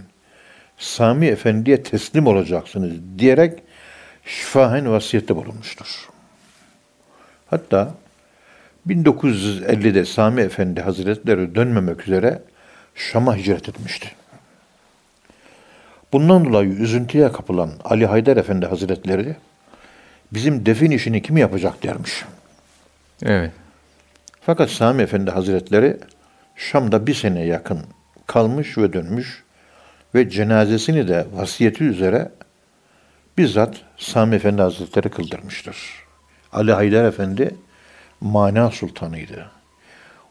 Sami 0.79 1.27
Efendi'ye 1.27 1.83
teslim 1.83 2.27
olacaksınız 2.27 2.93
diyerek 3.19 3.63
şifahen 4.25 4.93
vasiyette 4.93 5.37
bulunmuştur. 5.37 6.09
Hatta 7.47 7.95
1950'de 8.87 10.05
Sami 10.05 10.41
Efendi 10.41 10.81
Hazretleri 10.81 11.55
dönmemek 11.55 12.09
üzere 12.09 12.43
Şam'a 12.95 13.37
hicret 13.37 13.69
etmişti. 13.69 14.09
Bundan 16.13 16.45
dolayı 16.45 16.71
üzüntüye 16.71 17.33
kapılan 17.33 17.71
Ali 17.85 18.07
Haydar 18.07 18.37
Efendi 18.37 18.67
Hazretleri 18.67 19.37
bizim 20.33 20.67
defin 20.67 20.91
işini 20.91 21.23
kim 21.23 21.37
yapacak 21.37 21.83
dermiş. 21.83 22.25
Evet. 23.23 23.53
Fakat 24.41 24.71
Sami 24.71 25.03
Efendi 25.03 25.31
Hazretleri 25.31 25.97
Şam'da 26.57 27.07
bir 27.07 27.15
sene 27.15 27.45
yakın 27.45 27.81
kalmış 28.27 28.79
ve 28.79 28.93
dönmüş 28.93 29.45
ve 30.15 30.31
cenazesini 30.31 31.09
de 31.09 31.27
vasiyeti 31.33 31.85
üzere 31.85 32.31
bizzat 33.39 33.77
Sami 33.97 34.37
Efendi 34.37 34.63
Hazretleri 34.63 35.09
kıldırmıştır. 35.09 35.77
Ali 36.53 36.73
Haydar 36.73 37.05
Efendi 37.05 37.55
mana 38.21 38.71
sultanıydı. 38.71 39.51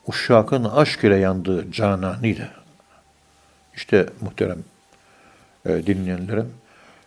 Uşşak'ın 0.08 0.64
aşk 0.64 1.04
ile 1.04 1.16
yandığı 1.16 1.72
cananıydı. 1.72 2.50
İşte 3.76 4.06
muhterem 4.22 4.64
e, 5.66 5.88
dinleyenlerim, 5.88 6.54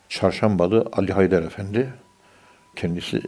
Çarşambalı 0.08 0.88
Ali 0.92 1.12
Haydar 1.12 1.42
Efendi 1.42 1.90
kendisi 2.76 3.22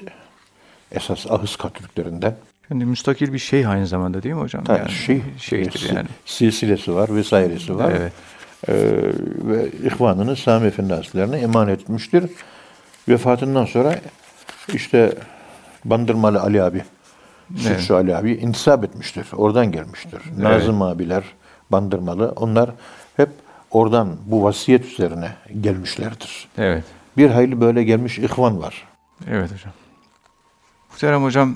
esas 0.92 1.30
Ahıska 1.30 1.68
Türklerinden. 1.68 2.34
Yani 2.70 2.84
müstakil 2.84 3.32
bir 3.32 3.38
şey 3.38 3.66
aynı 3.66 3.86
zamanda 3.86 4.22
değil 4.22 4.34
mi 4.34 4.40
hocam? 4.40 4.64
Tabii 4.64 4.78
yani, 4.78 4.90
şey, 4.90 5.22
şeydir 5.38 5.92
yani. 5.94 6.08
silsilesi 6.24 6.94
var 6.94 7.14
vesairesi 7.14 7.76
var. 7.76 7.92
Evet. 7.96 8.12
Ee, 8.68 8.74
ve 9.44 9.68
ihvanını 9.86 10.36
Sami 10.36 10.66
Efendi 10.66 10.94
Hazretlerine 10.94 11.36
emanet 11.36 11.80
etmiştir. 11.80 12.30
Vefatından 13.08 13.64
sonra 13.64 13.98
işte 14.74 15.14
Bandırmalı 15.84 16.40
Ali 16.40 16.62
abi, 16.62 16.82
Sütçü 17.56 17.94
Ali 17.94 18.16
abi 18.16 18.32
intisap 18.32 18.84
etmiştir. 18.84 19.26
Oradan 19.32 19.72
gelmiştir. 19.72 20.20
Nazım 20.38 20.82
abiler, 20.82 21.24
Bandırmalı 21.72 22.32
onlar 22.36 22.70
hep 23.16 23.28
oradan 23.70 24.16
bu 24.26 24.44
vasiyet 24.44 24.84
üzerine 24.84 25.32
gelmişlerdir. 25.60 26.48
Evet. 26.58 26.84
Bir 27.16 27.30
hayli 27.30 27.60
böyle 27.60 27.84
gelmiş 27.84 28.18
ihvan 28.18 28.62
var. 28.62 28.88
Evet 29.30 29.52
hocam. 29.52 29.72
Muhterem 30.90 31.22
hocam 31.22 31.54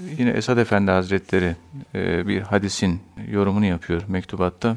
yine 0.00 0.30
Esad 0.30 0.58
Efendi 0.58 0.90
Hazretleri 0.90 1.56
e, 1.94 2.26
bir 2.26 2.40
hadisin 2.40 3.02
yorumunu 3.28 3.64
yapıyor 3.64 4.02
mektubatta. 4.08 4.76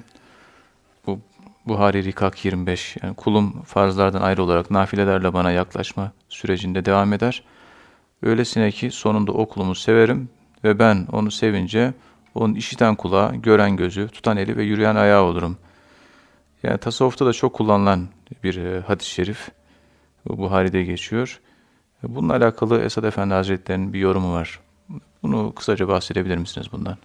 Bu 1.07 1.19
Buhari 1.67 2.03
Rikak 2.03 2.45
25 2.45 2.97
yani 3.03 3.15
kulum 3.15 3.61
farzlardan 3.61 4.21
ayrı 4.21 4.43
olarak 4.43 4.71
nafilelerle 4.71 5.33
bana 5.33 5.51
yaklaşma 5.51 6.11
sürecinde 6.29 6.85
devam 6.85 7.13
eder. 7.13 7.43
Öylesine 8.23 8.71
ki 8.71 8.91
sonunda 8.91 9.31
o 9.31 9.45
kulumu 9.45 9.75
severim 9.75 10.29
ve 10.63 10.79
ben 10.79 11.07
onu 11.11 11.31
sevince 11.31 11.93
onun 12.35 12.55
işiten 12.55 12.95
kulağı, 12.95 13.35
gören 13.35 13.75
gözü, 13.75 14.07
tutan 14.07 14.37
eli 14.37 14.57
ve 14.57 14.63
yürüyen 14.63 14.95
ayağı 14.95 15.23
olurum. 15.23 15.57
Yani 16.63 16.77
tasavvufta 16.77 17.25
da 17.25 17.33
çok 17.33 17.53
kullanılan 17.53 18.07
bir 18.43 18.57
e, 18.57 18.79
hadis-i 18.79 19.09
şerif. 19.09 19.49
Bu 20.27 20.37
Buhari'de 20.37 20.83
geçiyor. 20.83 21.39
Bununla 22.03 22.35
alakalı 22.35 22.81
Esad 22.81 23.03
Efendi 23.03 23.33
Hazretleri'nin 23.33 23.93
bir 23.93 23.99
yorumu 23.99 24.33
var. 24.33 24.59
Bunu 25.23 25.53
kısaca 25.55 25.87
bahsedebilir 25.87 26.37
misiniz 26.37 26.67
bundan? 26.71 26.97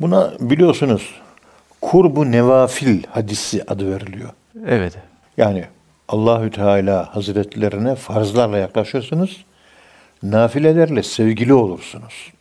Buna 0.00 0.32
biliyorsunuz 0.40 1.14
kurbu 1.80 2.32
nevafil 2.32 3.02
hadisi 3.10 3.64
adı 3.68 3.90
veriliyor. 3.94 4.30
Evet. 4.66 4.98
Yani 5.36 5.64
Allahü 6.08 6.50
Teala 6.50 7.16
Hazretlerine 7.16 7.94
farzlarla 7.94 8.58
yaklaşırsınız. 8.58 9.30
Nafilelerle 10.22 11.02
sevgili 11.02 11.54
olursunuz. 11.54 12.32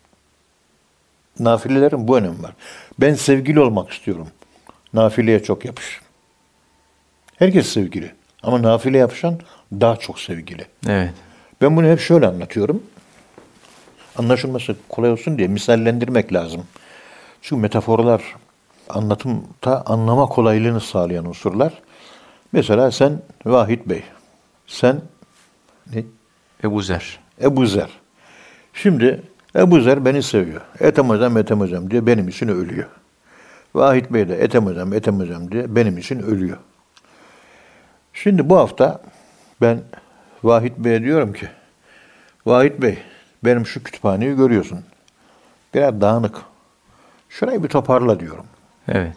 Nafilelerin 1.40 2.08
bu 2.08 2.18
önemi 2.18 2.44
var. 2.44 2.54
Ben 3.00 3.14
sevgili 3.14 3.60
olmak 3.60 3.92
istiyorum. 3.92 4.28
Nafileye 4.94 5.44
çok 5.44 5.66
yapış. 5.66 6.02
Herkes 7.40 7.68
sevgili. 7.68 8.12
Ama 8.44 8.62
nafile 8.62 8.98
yapışan 8.98 9.40
daha 9.72 9.96
çok 9.96 10.20
sevgili. 10.20 10.66
Evet. 10.88 11.14
Ben 11.62 11.78
bunu 11.78 11.88
hep 11.88 12.00
şöyle 12.00 12.28
anlatıyorum. 12.28 12.84
Anlaşılması 14.16 14.76
kolay 14.90 15.12
olsun 15.12 15.38
diye 15.38 15.48
misallendirmek 15.48 16.34
lazım. 16.34 16.64
Çünkü 17.42 17.62
metaforlar 17.62 18.22
anlatımda 18.90 19.86
anlama 19.86 20.26
kolaylığını 20.26 20.82
sağlayan 20.82 21.26
unsurlar. 21.26 21.74
Mesela 22.52 22.92
sen 22.92 23.22
Vahit 23.46 23.90
Bey, 23.90 24.04
sen 24.68 25.02
ne? 25.94 26.04
Ebu 26.64 26.82
Zer. 26.82 27.20
Ebu 27.42 27.66
Zer. 27.66 27.90
Şimdi 28.74 29.22
Ebu 29.56 29.82
Zer 29.82 30.06
beni 30.06 30.24
seviyor. 30.24 30.62
Ethem 30.80 31.10
hocam, 31.10 31.38
Ethem 31.38 31.60
hocam 31.60 31.92
diye 31.92 32.08
benim 32.08 32.28
için 32.28 32.48
ölüyor. 32.48 32.88
Vahit 33.76 34.14
Bey 34.14 34.30
de 34.30 34.44
Ethem 34.44 34.66
hocam, 34.66 34.94
Ethem 34.94 35.20
hocam 35.20 35.52
diye 35.52 35.76
benim 35.76 35.98
için 35.98 36.20
ölüyor. 36.20 36.58
Şimdi 38.14 38.50
bu 38.50 38.58
hafta 38.58 39.02
ben 39.62 39.82
Vahit 40.44 40.78
Bey'e 40.78 41.04
diyorum 41.04 41.34
ki, 41.34 41.50
Vahit 42.46 42.82
Bey 42.82 42.98
benim 43.44 43.66
şu 43.66 43.84
kütüphaneyi 43.84 44.36
görüyorsun. 44.36 44.80
Biraz 45.74 46.02
dağınık. 46.02 46.36
Şurayı 47.30 47.64
bir 47.64 47.70
toparla 47.70 48.20
diyorum. 48.20 48.46
Evet. 48.88 49.16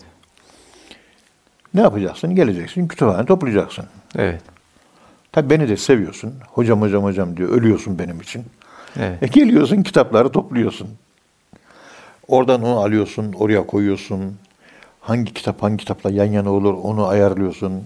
Ne 1.74 1.80
yapacaksın? 1.80 2.34
Geleceksin, 2.34 2.88
kütüphane 2.88 3.26
toplayacaksın. 3.26 3.86
Evet. 4.16 4.42
Tabii 5.32 5.50
beni 5.50 5.68
de 5.68 5.76
seviyorsun. 5.76 6.34
Hocam 6.48 6.80
hocam 6.80 7.02
hocam 7.02 7.36
diyor. 7.36 7.48
Ölüyorsun 7.48 7.98
benim 7.98 8.20
için. 8.20 8.44
Evet. 8.96 9.22
E 9.22 9.26
geliyorsun 9.26 9.82
kitapları 9.82 10.32
topluyorsun. 10.32 10.88
Oradan 12.28 12.62
onu 12.62 12.78
alıyorsun, 12.80 13.32
oraya 13.32 13.66
koyuyorsun. 13.66 14.36
Hangi 15.00 15.34
kitap 15.34 15.62
hangi 15.62 15.76
kitapla 15.76 16.10
yan 16.10 16.24
yana 16.24 16.52
olur 16.52 16.74
onu 16.74 17.06
ayarlıyorsun. 17.06 17.82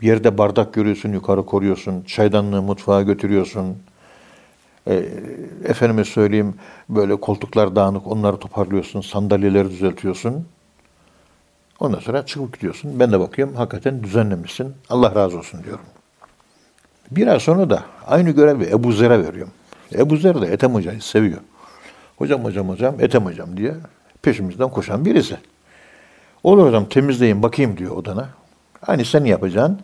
Bir 0.00 0.06
yerde 0.06 0.38
bardak 0.38 0.74
görüyorsun, 0.74 1.12
yukarı 1.12 1.46
koruyorsun. 1.46 2.02
Çaydanlığı 2.02 2.62
mutfağa 2.62 3.02
götürüyorsun. 3.02 3.76
E, 4.88 5.04
efendime 5.64 6.04
söyleyeyim 6.04 6.54
böyle 6.88 7.16
koltuklar 7.16 7.76
dağınık 7.76 8.06
onları 8.06 8.36
toparlıyorsun. 8.36 9.00
Sandalyeleri 9.00 9.70
düzeltiyorsun. 9.70 10.46
Ondan 11.80 11.98
sonra 11.98 12.26
çıkıp 12.26 12.54
gidiyorsun. 12.54 13.00
Ben 13.00 13.12
de 13.12 13.20
bakıyorum 13.20 13.54
hakikaten 13.54 14.02
düzenlemişsin. 14.02 14.74
Allah 14.90 15.14
razı 15.14 15.38
olsun 15.38 15.64
diyorum. 15.64 15.84
Bir 17.10 17.26
ay 17.26 17.40
sonra 17.40 17.70
da 17.70 17.84
aynı 18.06 18.30
görevi 18.30 18.64
Ebu 18.64 18.92
Zer'e 18.92 19.24
veriyorum. 19.24 19.52
Ebu 19.92 20.16
Zer 20.16 20.40
de 20.40 20.46
Ethem 20.46 20.74
Hoca'yı 20.74 21.02
seviyor. 21.02 21.40
Hocam 22.16 22.44
hocam 22.44 22.68
hocam 22.68 23.00
Ethem 23.00 23.24
hocam 23.24 23.56
diye 23.56 23.74
peşimizden 24.22 24.70
koşan 24.70 25.04
birisi. 25.04 25.36
Olur 26.42 26.66
hocam 26.66 26.88
temizleyin 26.88 27.42
bakayım 27.42 27.76
diyor 27.76 27.96
odana. 27.96 28.28
Aynı 28.86 29.04
sen 29.04 29.24
yapacaksın. 29.24 29.80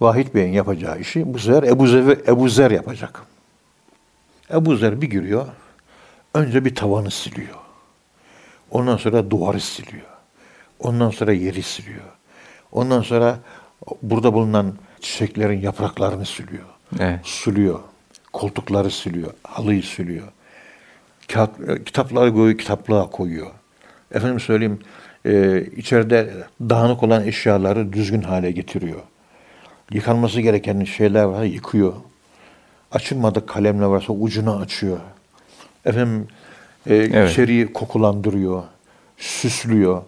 Vahit 0.00 0.34
Bey'in 0.34 0.52
yapacağı 0.52 1.00
işi 1.00 1.34
bu 1.34 1.38
sefer 1.38 1.62
Ebu 1.62 1.86
Zer, 1.86 2.18
Ebu 2.28 2.48
Zer 2.48 2.70
yapacak. 2.70 3.22
Ebu 4.50 4.76
Zer 4.76 5.00
bir 5.00 5.10
giriyor. 5.10 5.46
Önce 6.34 6.64
bir 6.64 6.74
tavanı 6.74 7.10
siliyor. 7.10 7.56
Ondan 8.70 8.96
sonra 8.96 9.30
duvarı 9.30 9.60
siliyor. 9.60 10.06
Ondan 10.78 11.10
sonra 11.10 11.32
yeri 11.32 11.62
siliyor. 11.62 12.04
Ondan 12.72 13.02
sonra 13.02 13.38
burada 14.02 14.34
bulunan 14.34 14.74
çiçeklerin 15.00 15.60
yapraklarını 15.60 16.26
siliyor. 16.26 16.64
Evet. 17.00 17.20
Suluyor. 17.22 17.80
Koltukları 18.32 18.90
siliyor. 18.90 19.30
Halıyı 19.42 19.82
siliyor. 19.82 20.28
Kağıt, 21.32 21.50
e, 21.68 21.84
kitapları 21.84 22.32
koyuyor, 22.34 22.58
kitaplığa 22.58 23.10
koyuyor. 23.10 23.50
Efendim 24.14 24.40
söyleyeyim, 24.40 24.78
e, 25.24 25.62
içeride 25.76 26.30
dağınık 26.60 27.02
olan 27.02 27.24
eşyaları 27.26 27.92
düzgün 27.92 28.22
hale 28.22 28.50
getiriyor. 28.50 29.00
Yıkanması 29.92 30.40
gereken 30.40 30.84
şeyler 30.84 31.24
var, 31.24 31.42
yıkıyor. 31.42 31.92
Açılmadık 32.92 33.48
kalemler 33.48 33.86
varsa 33.86 34.12
ucunu 34.12 34.56
açıyor. 34.56 34.98
Efendim, 35.84 36.28
e, 36.86 36.94
Evet. 36.94 37.30
içeriği 37.30 37.72
kokulandırıyor, 37.72 38.62
süslüyor. 39.16 40.02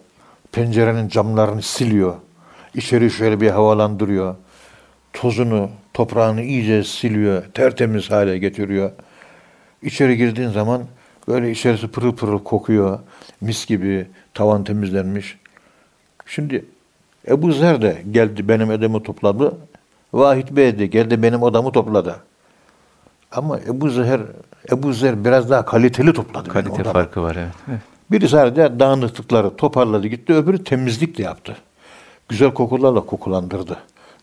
Pencerenin 0.51 1.09
camlarını 1.09 1.61
siliyor. 1.61 2.15
İçeri 2.75 3.11
şöyle 3.11 3.41
bir 3.41 3.49
havalandırıyor. 3.49 4.35
Tozunu, 5.13 5.69
toprağını 5.93 6.41
iyice 6.41 6.83
siliyor, 6.83 7.43
tertemiz 7.53 8.11
hale 8.11 8.37
getiriyor. 8.37 8.91
İçeri 9.81 10.17
girdiğin 10.17 10.49
zaman 10.49 10.83
böyle 11.27 11.51
içerisi 11.51 11.87
pırıl 11.87 12.15
pırıl 12.15 12.43
kokuyor. 12.43 12.99
Mis 13.41 13.65
gibi 13.65 14.07
tavan 14.33 14.63
temizlenmiş. 14.63 15.37
Şimdi 16.25 16.65
Ebu 17.27 17.51
Zer 17.51 17.81
de 17.81 18.03
geldi 18.11 18.47
benim 18.47 18.71
edemi 18.71 19.03
topladı. 19.03 19.57
Vahit 20.13 20.51
Bey 20.51 20.79
de 20.79 20.85
geldi 20.85 21.23
benim 21.23 21.43
odamı 21.43 21.71
topladı. 21.71 22.15
Ama 23.31 23.59
Ebu 23.59 23.89
Zer, 23.89 24.21
Ebu 24.71 24.93
Zer 24.93 25.25
biraz 25.25 25.49
daha 25.49 25.65
kaliteli 25.65 26.13
topladı. 26.13 26.49
Kalite 26.49 26.71
odamı. 26.71 26.93
farkı 26.93 27.21
var 27.21 27.35
evet. 27.35 27.53
evet. 27.69 27.79
Biri 28.11 28.29
sadece 28.29 28.79
dağınıklıkları 28.79 29.55
toparladı 29.55 30.07
gitti, 30.07 30.33
öbürü 30.33 30.63
temizlik 30.63 31.17
de 31.17 31.23
yaptı. 31.23 31.57
Güzel 32.29 32.53
kokularla 32.53 33.01
kokulandırdı. 33.01 33.77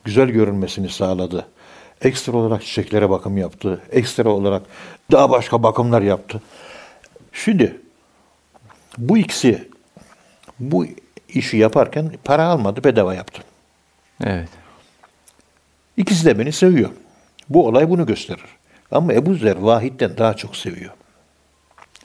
Güzel 0.07 0.29
görünmesini 0.29 0.88
sağladı. 0.88 1.47
Ekstra 2.03 2.33
olarak 2.33 2.62
çiçeklere 2.62 3.11
bakım 3.11 3.37
yaptı. 3.37 3.81
Ekstra 3.92 4.29
olarak 4.31 4.62
daha 5.12 5.31
başka 5.31 5.62
bakımlar 5.62 6.03
yaptı. 6.03 6.42
Şimdi 7.33 7.81
bu 8.99 9.19
ikisi 9.19 9.69
bu 10.59 10.87
işi 11.29 11.57
yaparken 11.57 12.12
para 12.25 12.45
almadı, 12.45 12.85
bedava 12.85 13.14
yaptı. 13.14 13.42
Evet. 14.25 14.49
İkisi 15.97 16.25
de 16.25 16.38
beni 16.38 16.53
seviyor. 16.53 16.90
Bu 17.49 17.66
olay 17.66 17.90
bunu 17.90 18.07
gösterir. 18.07 18.45
Ama 18.90 19.12
Ebu 19.12 19.35
Zer 19.35 19.57
Vahid'den 19.57 20.19
daha 20.19 20.35
çok 20.35 20.57
seviyor. 20.57 20.92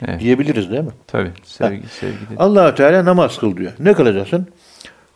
Evet. 0.06 0.20
Diyebiliriz 0.20 0.70
değil 0.70 0.82
mi? 0.82 0.92
Tabii. 1.06 1.32
Sevgi, 1.44 1.88
sevgi. 1.88 2.16
allah 2.38 2.74
Teala 2.74 3.04
namaz 3.04 3.38
kıl 3.38 3.56
diyor. 3.56 3.72
Ne 3.78 3.94
kılacaksın? 3.94 4.48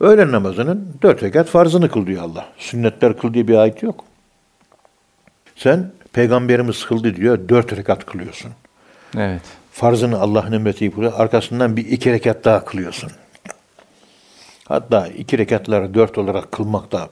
Öğlen 0.00 0.32
namazının 0.32 0.94
dört 1.02 1.22
rekat 1.22 1.48
farzını 1.48 1.90
kıl 1.90 2.06
diyor 2.06 2.22
Allah. 2.22 2.46
Sünnetler 2.59 3.18
kıl 3.18 3.35
diye 3.35 3.48
bir 3.48 3.54
ayet 3.54 3.82
yok. 3.82 4.04
Sen 5.56 5.92
peygamberimiz 6.12 6.85
kıldı 6.85 7.16
diyor 7.16 7.48
dört 7.48 7.76
rekat 7.76 8.06
kılıyorsun. 8.06 8.52
Evet. 9.16 9.42
Farzını 9.72 10.20
Allah'ın 10.20 10.52
emrettiği 10.52 10.90
kılıyor. 10.90 11.12
Arkasından 11.16 11.76
bir 11.76 11.87
iki 11.87 12.12
rekat 12.12 12.44
daha 12.44 12.64
kılıyorsun. 12.64 13.11
Hatta 14.68 15.06
iki 15.06 15.38
rekatları 15.38 15.94
dört 15.94 16.18
olarak 16.18 16.52
kılmak 16.52 16.92
da 16.92 17.09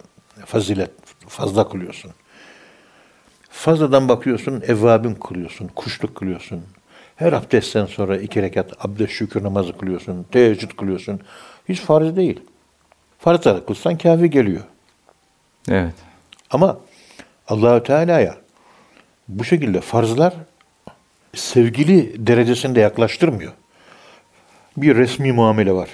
fazilet 0.46 0.90
fazla 1.28 1.68
kılıyorsun. 1.68 2.10
Fazladan 3.50 4.08
bakıyorsun, 4.08 4.62
evvabin 4.66 5.14
kılıyorsun, 5.14 5.70
kuşluk 5.76 6.14
kılıyorsun. 6.14 6.62
Her 7.16 7.32
abdestten 7.32 7.86
sonra 7.86 8.16
iki 8.16 8.42
rekat 8.42 8.84
abdest 8.84 9.12
şükür 9.12 9.42
namazı 9.42 9.78
kılıyorsun, 9.78 10.26
teheccüd 10.32 10.70
kılıyorsun. 10.70 11.20
Hiç 11.68 11.80
farz 11.80 12.16
değil. 12.16 12.40
Farzları 13.24 13.66
kılsan 13.66 13.98
kafi 13.98 14.30
geliyor. 14.30 14.64
Evet. 15.68 15.94
Ama 16.50 16.78
Allahü 17.48 17.82
Teala'ya 17.82 18.36
bu 19.28 19.44
şekilde 19.44 19.80
farzlar 19.80 20.34
sevgili 21.34 22.26
derecesinde 22.26 22.80
yaklaştırmıyor. 22.80 23.52
Bir 24.76 24.96
resmi 24.96 25.32
muamele 25.32 25.72
var. 25.72 25.88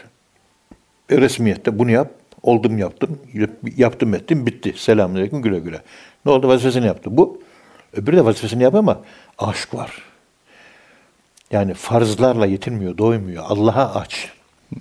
E, 1.10 1.16
resmiyette 1.18 1.78
bunu 1.78 1.90
yap, 1.90 2.10
oldum 2.42 2.78
yaptım, 2.78 3.18
yap- 3.34 3.78
yaptım 3.78 4.14
ettim, 4.14 4.46
bitti. 4.46 4.74
Selamünaleyküm 4.76 5.42
güle 5.42 5.58
güle. 5.58 5.80
Ne 6.24 6.32
oldu? 6.32 6.48
Vazifesini 6.48 6.86
yaptı. 6.86 7.16
Bu, 7.16 7.42
öbürü 7.92 8.16
de 8.16 8.24
vazifesini 8.24 8.62
yap 8.62 8.74
ama 8.74 9.00
aşk 9.38 9.74
var. 9.74 10.02
Yani 11.50 11.74
farzlarla 11.74 12.46
yetinmiyor, 12.46 12.98
doymuyor. 12.98 13.44
Allah'a 13.48 13.94
aç. 14.00 14.32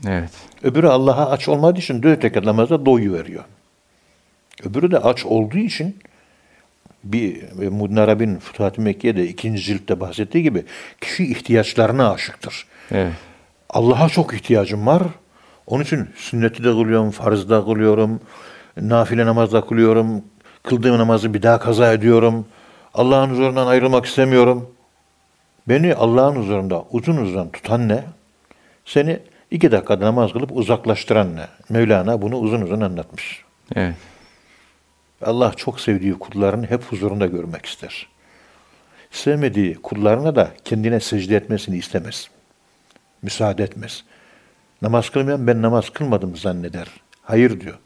Evet. 0.07 0.29
Öbürü 0.63 0.87
Allah'a 0.87 1.29
aç 1.29 1.49
olmadığı 1.49 1.79
için 1.79 2.03
dört 2.03 2.23
rekat 2.23 2.43
namazda 2.43 2.85
doyu 2.85 3.13
veriyor. 3.13 3.43
Öbürü 4.63 4.91
de 4.91 4.99
aç 4.99 5.25
olduğu 5.25 5.57
için 5.57 5.97
bir 7.03 7.51
Mudin 7.69 7.95
Arabi'nin 7.95 8.39
Futuhat-ı 8.39 8.81
Mekke'de 8.81 9.27
ikinci 9.27 9.61
ciltte 9.61 9.99
bahsettiği 9.99 10.43
gibi 10.43 10.65
kişi 11.01 11.31
ihtiyaçlarına 11.31 12.11
aşıktır. 12.11 12.65
Evet. 12.91 13.13
Allah'a 13.69 14.09
çok 14.09 14.33
ihtiyacım 14.33 14.87
var. 14.87 15.03
Onun 15.67 15.83
için 15.83 16.09
sünneti 16.15 16.63
de 16.63 16.67
kılıyorum, 16.67 17.11
farzı 17.11 17.49
da 17.49 17.65
kılıyorum, 17.65 18.21
nafile 18.77 19.25
namaz 19.25 19.53
da 19.53 19.61
kılıyorum, 19.61 20.23
kıldığım 20.63 20.97
namazı 20.97 21.33
bir 21.33 21.41
daha 21.41 21.59
kaza 21.59 21.93
ediyorum. 21.93 22.45
Allah'ın 22.93 23.29
huzurundan 23.29 23.67
ayrılmak 23.67 24.05
istemiyorum. 24.05 24.69
Beni 25.67 25.95
Allah'ın 25.95 26.35
huzurunda 26.35 26.85
uzun 26.91 27.17
uzun 27.17 27.49
tutan 27.49 27.89
ne? 27.89 28.03
Seni 28.85 29.19
iki 29.51 29.71
dakika 29.71 29.99
namaz 29.99 30.33
kılıp 30.33 30.51
uzaklaştıran 30.51 31.35
ne? 31.35 31.47
Mevlana 31.69 32.21
bunu 32.21 32.37
uzun 32.37 32.61
uzun 32.61 32.81
anlatmış. 32.81 33.43
Evet. 33.75 33.95
Allah 35.21 35.53
çok 35.53 35.79
sevdiği 35.79 36.13
kullarını 36.13 36.65
hep 36.65 36.83
huzurunda 36.83 37.25
görmek 37.25 37.65
ister. 37.65 38.07
Sevmediği 39.11 39.75
kullarına 39.75 40.35
da 40.35 40.51
kendine 40.65 40.99
secde 40.99 41.35
etmesini 41.35 41.77
istemez. 41.77 42.29
Müsaade 43.21 43.63
etmez. 43.63 44.03
Namaz 44.81 45.09
kılmayan 45.09 45.47
ben 45.47 45.61
namaz 45.61 45.89
kılmadım 45.89 46.35
zanneder. 46.35 46.87
Hayır 47.21 47.61
diyor. 47.61 47.77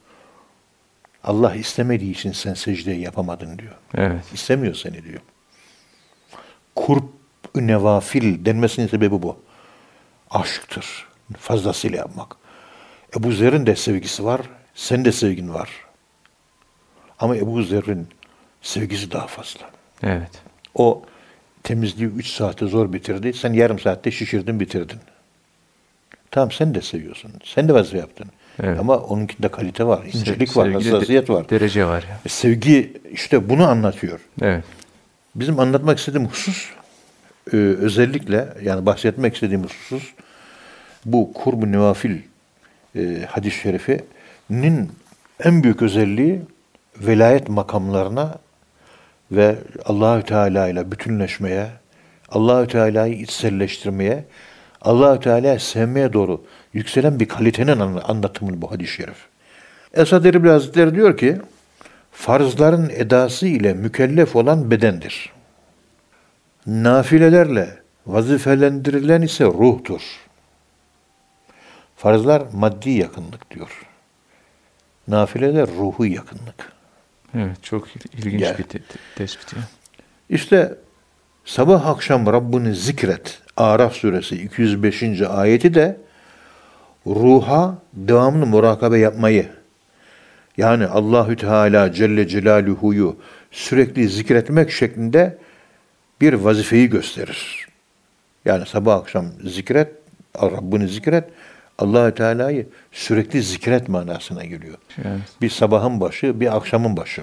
Allah 1.23 1.55
istemediği 1.55 2.11
için 2.11 2.31
sen 2.31 2.53
secdeyi 2.53 3.01
yapamadın 3.01 3.59
diyor. 3.59 3.75
Evet. 3.95 4.23
İstemiyor 4.33 4.75
seni 4.75 5.03
diyor. 5.03 5.21
Kurp 6.75 7.03
nevafil 7.55 8.45
denmesinin 8.45 8.87
sebebi 8.87 9.21
bu. 9.21 9.37
Aşktır. 10.29 11.07
Fazlasıyla 11.39 11.97
yapmak. 11.97 12.35
Ebu 13.17 13.31
Zer'in 13.31 13.65
de 13.65 13.75
sevgisi 13.75 14.25
var, 14.25 14.41
senin 14.75 15.05
de 15.05 15.11
sevgin 15.11 15.53
var. 15.53 15.69
Ama 17.19 17.35
Ebu 17.37 17.63
Zer'in 17.63 18.07
sevgisi 18.61 19.11
daha 19.11 19.27
fazla. 19.27 19.61
Evet. 20.03 20.31
O 20.75 21.03
temizliği 21.63 22.09
3 22.09 22.27
saate 22.27 22.67
zor 22.67 22.93
bitirdi. 22.93 23.33
Sen 23.33 23.53
yarım 23.53 23.79
saatte 23.79 24.11
şişirdin 24.11 24.59
bitirdin. 24.59 24.99
Tamam 26.31 26.51
sen 26.51 26.75
de 26.75 26.81
seviyorsun. 26.81 27.31
Sen 27.43 27.69
de 27.69 27.73
vazife 27.73 27.97
yaptın. 27.97 28.27
Evet. 28.63 28.79
Ama 28.79 28.97
onunkinde 28.97 29.47
kalite 29.47 29.87
var, 29.87 30.05
incelik 30.13 30.49
Sev- 30.51 30.61
var, 30.61 30.71
hassasiyet 30.71 31.27
de- 31.27 31.33
var. 31.33 31.49
Derece 31.49 31.85
var 31.85 32.03
ya. 32.09 32.19
E, 32.25 32.29
Sevgi 32.29 32.93
işte 33.11 33.49
bunu 33.49 33.67
anlatıyor. 33.67 34.19
Evet. 34.41 34.63
Bizim 35.35 35.59
anlatmak 35.59 35.99
istediğim 35.99 36.27
husus 36.27 36.69
e, 37.53 37.55
özellikle 37.57 38.53
yani 38.63 38.85
bahsetmek 38.85 39.33
istediğimiz 39.33 39.69
husus 39.69 40.13
bu 41.05 41.33
kurbu 41.33 41.71
nevafil 41.71 42.17
e, 42.95 43.25
hadis-i 43.29 43.59
şerifinin 43.59 44.91
en 45.43 45.63
büyük 45.63 45.81
özelliği 45.81 46.41
velayet 46.97 47.49
makamlarına 47.49 48.35
ve 49.31 49.55
Allahü 49.85 50.23
Teala 50.23 50.67
ile 50.67 50.91
bütünleşmeye, 50.91 51.67
Allahü 52.29 52.67
Teala'yı 52.67 53.13
içselleştirmeye, 53.13 54.23
Allahü 54.81 55.19
Teala'yı 55.19 55.59
sevmeye 55.59 56.13
doğru 56.13 56.43
yükselen 56.73 57.19
bir 57.19 57.27
kalitenin 57.27 57.79
anla- 57.79 58.03
anlatımı 58.03 58.61
bu 58.61 58.71
hadis-i 58.71 58.93
şerif. 58.93 59.17
Esad 59.93 60.25
Erbil 60.25 60.49
Hazretleri 60.49 60.95
diyor 60.95 61.17
ki, 61.17 61.37
farzların 62.11 62.89
edası 62.89 63.47
ile 63.47 63.73
mükellef 63.73 64.35
olan 64.35 64.71
bedendir. 64.71 65.31
Nafilelerle 66.67 67.69
vazifelendirilen 68.07 69.21
ise 69.21 69.45
ruhtur. 69.45 70.01
Farzlar 72.07 72.43
maddi 72.53 72.89
yakınlık 72.89 73.51
diyor. 73.51 73.81
Nafileler 75.07 75.67
ruhu 75.67 76.05
yakınlık. 76.05 76.71
Evet. 77.35 77.63
Çok 77.63 77.87
il- 77.95 78.17
ilginç 78.17 78.41
Ya. 78.41 78.57
bir 78.57 78.63
te- 78.63 78.79
te- 78.79 78.99
tespit 79.15 79.53
ya. 79.53 79.59
İşte 80.29 80.75
sabah 81.45 81.85
akşam 81.87 82.25
Rabbini 82.27 82.75
zikret. 82.75 83.41
Araf 83.57 83.93
suresi 83.93 84.35
205. 84.43 85.21
ayeti 85.21 85.73
de 85.73 85.97
ruha 87.07 87.77
devamlı 87.93 88.45
murakabe 88.45 88.99
yapmayı 88.99 89.47
yani 90.57 90.87
Allahü 90.87 91.35
Teala 91.35 91.93
Celle 91.93 92.27
Celaluhu'yu 92.27 93.17
sürekli 93.51 94.07
zikretmek 94.09 94.71
şeklinde 94.71 95.37
bir 96.21 96.33
vazifeyi 96.33 96.89
gösterir. 96.89 97.67
Yani 98.45 98.65
sabah 98.65 98.95
akşam 98.95 99.25
zikret, 99.43 99.91
Rabbini 100.41 100.87
zikret, 100.87 101.23
Allahü 101.79 102.15
Teala'yı 102.15 102.67
sürekli 102.91 103.43
zikret 103.43 103.89
manasına 103.89 104.45
geliyor. 104.45 104.77
Evet. 104.97 105.21
Bir 105.41 105.49
sabahın 105.49 105.99
başı, 105.99 106.39
bir 106.39 106.55
akşamın 106.55 106.97
başı. 106.97 107.21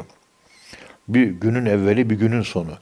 Bir 1.08 1.26
günün 1.26 1.66
evveli, 1.66 2.10
bir 2.10 2.14
günün 2.18 2.42
sonu. 2.42 2.72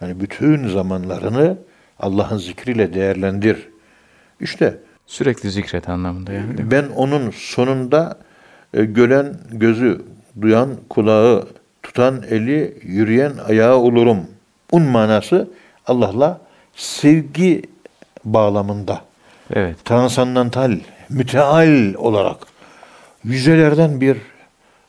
Yani 0.00 0.20
bütün 0.20 0.68
zamanlarını 0.68 1.58
Allah'ın 2.00 2.38
zikriyle 2.38 2.94
değerlendir. 2.94 3.68
İşte 4.40 4.78
Sürekli 5.06 5.50
zikret 5.50 5.88
anlamında 5.88 6.32
yani. 6.32 6.70
ben 6.70 6.84
onun 6.96 7.30
sonunda 7.30 8.18
e, 8.74 8.84
gören 8.84 9.34
gözü, 9.52 10.02
duyan 10.40 10.70
kulağı, 10.90 11.48
tutan 11.82 12.22
eli, 12.30 12.78
yürüyen 12.82 13.32
ayağı 13.48 13.76
olurum. 13.76 14.18
Un 14.72 14.82
manası 14.82 15.48
Allah'la 15.86 16.40
sevgi 16.74 17.62
bağlamında 18.24 19.00
Evet. 19.52 19.84
transandantal, 19.84 20.78
müteal 21.08 21.94
olarak 21.94 22.36
yücelerden 23.24 24.00
bir 24.00 24.16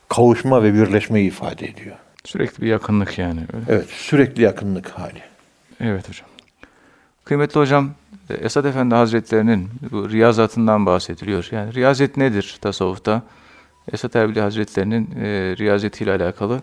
kavuşma 0.09 0.63
ve 0.63 0.73
birleşmeyi 0.73 1.27
ifade 1.27 1.67
ediyor. 1.67 1.95
Sürekli 2.23 2.61
bir 2.61 2.67
yakınlık 2.67 3.17
yani. 3.17 3.39
Öyle. 3.53 3.65
Evet, 3.69 3.89
sürekli 3.89 4.43
yakınlık 4.43 4.89
hali. 4.89 5.21
Evet 5.79 6.09
hocam. 6.09 6.27
Kıymetli 7.25 7.59
hocam, 7.59 7.91
Esad 8.29 8.65
Efendi 8.65 8.95
Hazretlerinin 8.95 9.69
bu 9.91 10.09
riyazatından 10.09 10.85
bahsediliyor. 10.85 11.47
Yani 11.51 11.73
riyazet 11.73 12.17
nedir 12.17 12.57
tasavvufta? 12.61 13.21
Esad 13.93 14.13
Erbil 14.13 14.39
Hazretlerinin 14.39 15.09
e, 15.19 15.55
riyazetiyle 15.57 16.11
alakalı 16.11 16.61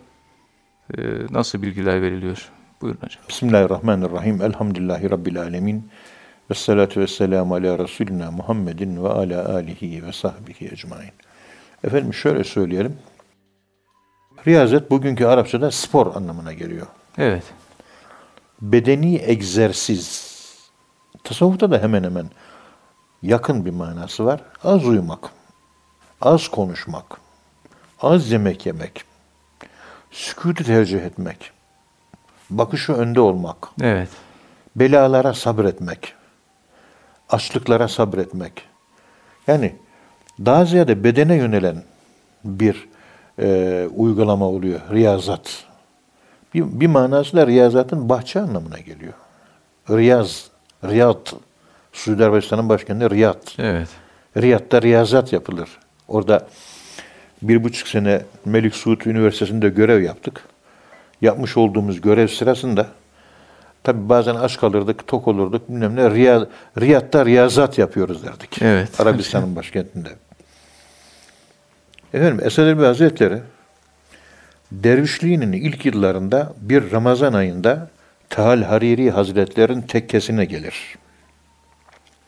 e, 0.99 1.03
nasıl 1.31 1.63
bilgiler 1.63 2.03
veriliyor? 2.03 2.51
Buyurun 2.81 2.99
hocam. 3.03 3.23
Bismillahirrahmanirrahim. 3.29 4.43
Elhamdülillahi 4.43 5.11
Rabbil 5.11 5.41
alemin. 5.41 5.91
Ve 6.51 6.55
salatu 6.55 7.01
ve 7.01 7.07
selamu 7.07 7.55
ala 7.55 7.79
Resulina 7.79 8.31
Muhammedin 8.31 9.05
ve 9.05 9.09
ala 9.09 9.55
alihi 9.55 10.07
ve 10.07 10.13
sahbihi 10.13 10.69
ecmain. 10.73 11.13
Efendim 11.85 12.15
şöyle 12.15 12.45
söyleyelim. 12.45 12.99
Riyazet 14.47 14.91
bugünkü 14.91 15.25
Arapçada 15.27 15.71
spor 15.71 16.17
anlamına 16.17 16.53
geliyor. 16.53 16.87
Evet. 17.19 17.45
bedeni 18.63 19.21
egzersiz. 19.23 20.33
Tasavvufta 21.25 21.71
da 21.71 21.79
hemen 21.83 22.05
hemen 22.05 22.27
yakın 23.23 23.65
bir 23.65 23.71
manası 23.71 24.25
var. 24.25 24.41
Az 24.65 24.87
uyumak, 24.87 25.31
az 26.21 26.49
konuşmak, 26.49 27.21
az 28.01 28.31
yemek 28.31 28.67
yemek, 28.67 29.05
sükutu 30.11 30.65
tercih 30.65 31.01
etmek, 31.01 31.51
bakışı 32.51 32.93
önde 32.93 33.21
olmak, 33.21 33.57
Evet. 33.83 34.09
belalara 34.77 35.35
sabretmek, 35.35 36.15
açlıklara 37.33 37.89
sabretmek. 37.89 38.53
Yani 39.47 39.75
daha 40.45 40.65
ziyade 40.65 41.05
bedene 41.05 41.35
yönelen 41.35 41.83
bir 42.45 42.89
e, 43.39 43.89
uygulama 43.97 44.49
oluyor, 44.49 44.81
riyazat. 44.91 45.65
Bir, 46.55 46.81
bir 46.81 46.87
manasıyla 46.87 47.47
riyazatın 47.47 48.09
bahçe 48.09 48.41
anlamına 48.41 48.79
geliyor. 48.79 49.13
Riyaz, 49.91 50.51
Riyad, 50.85 51.27
Suudi 51.93 52.25
Arabistan'ın 52.25 52.69
başkenti 52.69 53.11
Riyad. 53.11 53.43
Evet. 53.59 53.89
Riyad'da 54.37 54.83
riyazat 54.83 55.33
yapılır. 55.33 55.69
Orada 56.09 56.47
bir 57.43 57.65
buçuk 57.65 57.89
sene 57.89 58.23
Melik 58.45 58.75
Suud 58.75 59.01
Üniversitesi'nde 59.01 59.69
görev 59.69 60.03
yaptık. 60.03 60.45
Yapmış 61.21 61.57
olduğumuz 61.57 62.01
görev 62.01 62.29
sırasında 62.29 62.87
tabi 63.85 64.09
bazen 64.09 64.35
aç 64.35 64.61
kalırdık, 64.61 65.07
tok 65.07 65.29
olurduk 65.29 65.69
bilmem 65.69 65.97
ne. 65.97 66.11
Riyad, 66.11 66.47
Riyad'da 66.81 67.27
riyazat 67.27 67.79
yapıyoruz 67.79 68.25
derdik. 68.25 68.63
Evet. 68.63 69.01
Arabistan'ın 69.01 69.57
başkentinde. 69.57 70.09
Efendim 72.15 72.41
Esad 72.45 72.67
Erbil 72.67 72.85
Hazretleri 72.85 73.39
dervişliğinin 74.73 75.53
ilk 75.53 75.87
yıllarında 75.87 76.53
bir 76.61 76.93
Ramazan 76.93 77.33
ayında 77.33 77.91
Tahal 78.31 78.63
Hariri 78.63 79.11
Hazretlerin 79.11 79.81
tekkesine 79.81 80.45
gelir. 80.45 80.75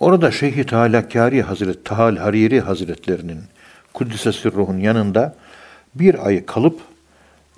Orada 0.01 0.31
Şeyh-i 0.31 0.67
Tealakari 0.67 1.43
Hazret, 1.43 1.85
Tahal 1.85 2.17
Hariri 2.17 2.61
Hazretlerinin 2.61 3.41
Kuddise 3.95 4.33
Sirruh'un 4.33 4.79
yanında 4.79 5.35
bir 5.95 6.27
ay 6.27 6.47
kalıp 6.47 6.81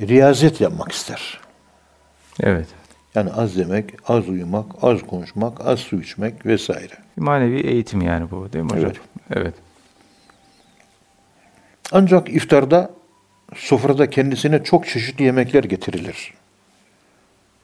riyazet 0.00 0.60
yapmak 0.60 0.92
ister. 0.92 1.40
Evet. 2.42 2.66
Yani 3.16 3.32
az 3.32 3.56
yemek, 3.56 3.94
az 4.08 4.28
uyumak, 4.28 4.66
az 4.82 5.02
konuşmak, 5.02 5.66
az 5.66 5.80
su 5.80 6.00
içmek 6.00 6.46
vesaire. 6.46 6.94
Bir 7.16 7.22
manevi 7.22 7.60
eğitim 7.60 8.02
yani 8.02 8.30
bu 8.30 8.52
değil 8.52 8.64
mi 8.64 8.70
hocam? 8.70 8.84
Evet. 8.84 9.00
Evet. 9.30 9.54
Ancak 11.92 12.28
iftarda 12.28 12.90
sofrada 13.54 14.10
kendisine 14.10 14.64
çok 14.64 14.86
çeşitli 14.86 15.24
yemekler 15.24 15.64
getirilir. 15.64 16.34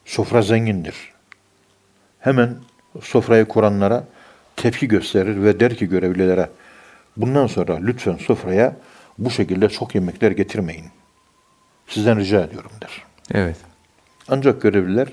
Sofra 0.05 0.41
zengindir. 0.41 0.95
Hemen 2.19 2.55
sofrayı 3.01 3.45
kuranlara 3.45 4.03
tepki 4.55 4.87
gösterir 4.87 5.43
ve 5.43 5.59
der 5.59 5.75
ki 5.75 5.89
görevlilere 5.89 6.49
bundan 7.17 7.47
sonra 7.47 7.77
lütfen 7.77 8.17
sofraya 8.17 8.75
bu 9.17 9.31
şekilde 9.31 9.69
çok 9.69 9.95
yemekler 9.95 10.31
getirmeyin. 10.31 10.85
Sizden 11.87 12.19
rica 12.19 12.41
ediyorum 12.41 12.71
der. 12.81 13.03
Evet. 13.33 13.57
Ancak 14.27 14.61
görevliler 14.61 15.07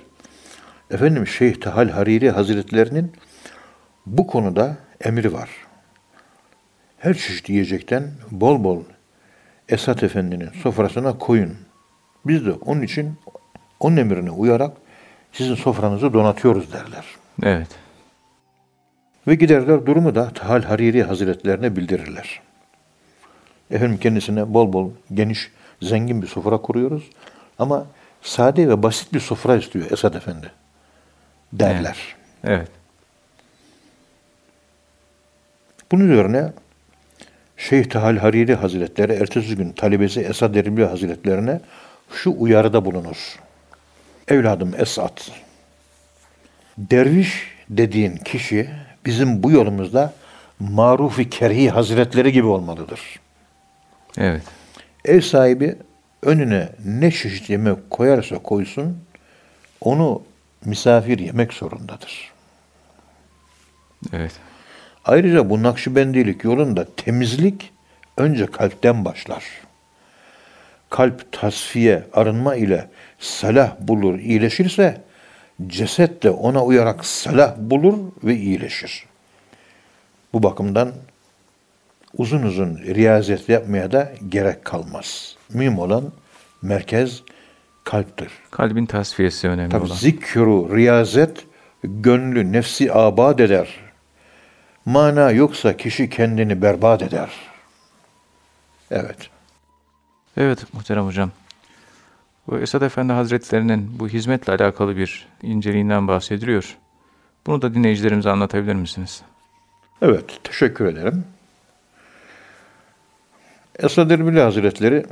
efendim 0.90 1.26
Şeyh 1.26 1.54
Tahal 1.54 1.88
Hariri 1.88 2.30
Hazretlerinin 2.30 3.12
bu 4.06 4.26
konuda 4.26 4.76
emri 5.00 5.32
var. 5.32 5.48
Her 6.98 7.14
çeşit 7.14 7.48
yiyecekten 7.48 8.10
bol 8.30 8.64
bol 8.64 8.82
Esat 9.68 10.02
Efendi'nin 10.02 10.50
sofrasına 10.62 11.18
koyun. 11.18 11.56
Biz 12.26 12.46
de 12.46 12.52
onun 12.52 12.82
için 12.82 13.14
onun 13.80 13.96
emrine 13.96 14.30
uyarak 14.30 14.76
sizin 15.32 15.54
sofranızı 15.54 16.12
donatıyoruz 16.12 16.72
derler. 16.72 17.04
Evet. 17.42 17.68
Ve 19.26 19.34
giderler 19.34 19.86
durumu 19.86 20.14
da 20.14 20.30
Tahal 20.30 20.62
Hariri 20.62 21.02
Hazretlerine 21.02 21.76
bildirirler. 21.76 22.40
Efendim 23.70 23.98
kendisine 23.98 24.54
bol 24.54 24.72
bol 24.72 24.90
geniş, 25.14 25.50
zengin 25.82 26.22
bir 26.22 26.26
sofra 26.26 26.58
kuruyoruz. 26.58 27.10
Ama 27.58 27.86
sade 28.22 28.68
ve 28.68 28.82
basit 28.82 29.12
bir 29.12 29.20
sofra 29.20 29.56
istiyor 29.56 29.90
Esad 29.90 30.14
Efendi. 30.14 30.50
Derler. 31.52 31.96
Evet. 32.44 32.68
Bunun 35.92 36.10
üzerine 36.10 36.52
Şeyh 37.56 37.84
Tahal 37.84 38.16
Hariri 38.16 38.54
Hazretleri 38.54 39.12
ertesi 39.12 39.56
gün 39.56 39.72
talebesi 39.72 40.20
Esad 40.20 40.54
Erbil 40.54 40.82
Hazretlerine 40.82 41.60
şu 42.12 42.34
uyarıda 42.38 42.84
bulunur. 42.84 43.38
Evladım 44.28 44.74
Esad, 44.78 45.20
derviş 46.78 47.48
dediğin 47.70 48.16
kişi 48.16 48.70
bizim 49.04 49.42
bu 49.42 49.50
yolumuzda 49.50 50.12
marufi 50.60 51.30
kerhi 51.30 51.70
hazretleri 51.70 52.32
gibi 52.32 52.46
olmalıdır. 52.46 53.00
Evet. 54.18 54.42
Ev 55.04 55.20
sahibi 55.20 55.76
önüne 56.22 56.68
ne 56.84 57.10
çeşit 57.10 57.50
yemek 57.50 57.90
koyarsa 57.90 58.38
koysun 58.38 58.98
onu 59.80 60.22
misafir 60.64 61.18
yemek 61.18 61.52
zorundadır. 61.52 62.32
Evet. 64.12 64.32
Ayrıca 65.04 65.50
bu 65.50 65.62
Nakşibendilik 65.62 66.44
yolunda 66.44 66.86
temizlik 66.96 67.72
önce 68.16 68.46
kalpten 68.46 69.04
başlar. 69.04 69.44
Kalp 70.90 71.32
tasfiye, 71.32 72.04
arınma 72.12 72.54
ile 72.54 72.88
salah 73.18 73.76
bulur, 73.80 74.18
iyileşirse 74.18 75.02
ceset 75.66 76.22
de 76.22 76.30
ona 76.30 76.64
uyarak 76.64 77.04
salah 77.04 77.56
bulur 77.58 77.98
ve 78.24 78.36
iyileşir. 78.36 79.04
Bu 80.32 80.42
bakımdan 80.42 80.92
uzun 82.16 82.42
uzun 82.42 82.76
riyazet 82.76 83.48
yapmaya 83.48 83.92
da 83.92 84.12
gerek 84.28 84.64
kalmaz. 84.64 85.36
Mühim 85.48 85.78
olan 85.78 86.12
merkez 86.62 87.22
kalptir. 87.84 88.30
Kalbin 88.50 88.86
tasfiyesi 88.86 89.48
önemli 89.48 89.70
Tabi 89.70 89.86
olan. 89.86 89.94
zikru, 89.94 90.76
riyazet 90.76 91.46
gönlü, 91.84 92.52
nefsi 92.52 92.92
abad 92.92 93.38
eder. 93.38 93.80
Mana 94.84 95.30
yoksa 95.30 95.76
kişi 95.76 96.10
kendini 96.10 96.62
berbat 96.62 97.02
eder. 97.02 97.30
Evet. 98.90 99.30
Evet 100.36 100.74
muhterem 100.74 101.06
hocam. 101.06 101.30
Bu 102.46 102.58
Esad 102.58 102.82
Efendi 102.82 103.12
Hazretlerinin 103.12 103.98
bu 103.98 104.08
hizmetle 104.08 104.52
alakalı 104.52 104.96
bir 104.96 105.28
inceliğinden 105.42 106.08
bahsediliyor. 106.08 106.76
Bunu 107.46 107.62
da 107.62 107.74
dinleyicilerimize 107.74 108.30
anlatabilir 108.30 108.74
misiniz? 108.74 109.22
Evet, 110.02 110.40
teşekkür 110.44 110.84
ederim. 110.86 111.24
Esad 113.78 114.10
Erbil 114.10 114.36
Hazretleri 114.36 115.04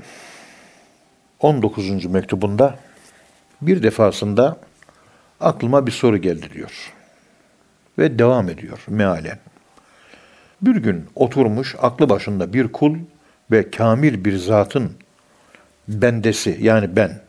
19. 1.40 2.04
mektubunda 2.04 2.78
bir 3.62 3.82
defasında 3.82 4.56
aklıma 5.40 5.86
bir 5.86 5.92
soru 5.92 6.16
geldi 6.16 6.50
diyor. 6.54 6.92
Ve 7.98 8.18
devam 8.18 8.48
ediyor 8.48 8.84
mealen. 8.88 9.38
Bir 10.62 10.76
gün 10.76 11.06
oturmuş 11.14 11.76
aklı 11.82 12.08
başında 12.08 12.52
bir 12.52 12.72
kul 12.72 12.96
ve 13.50 13.70
kamil 13.70 14.24
bir 14.24 14.36
zatın 14.36 14.92
bendesi 15.88 16.58
yani 16.60 16.96
ben 16.96 17.20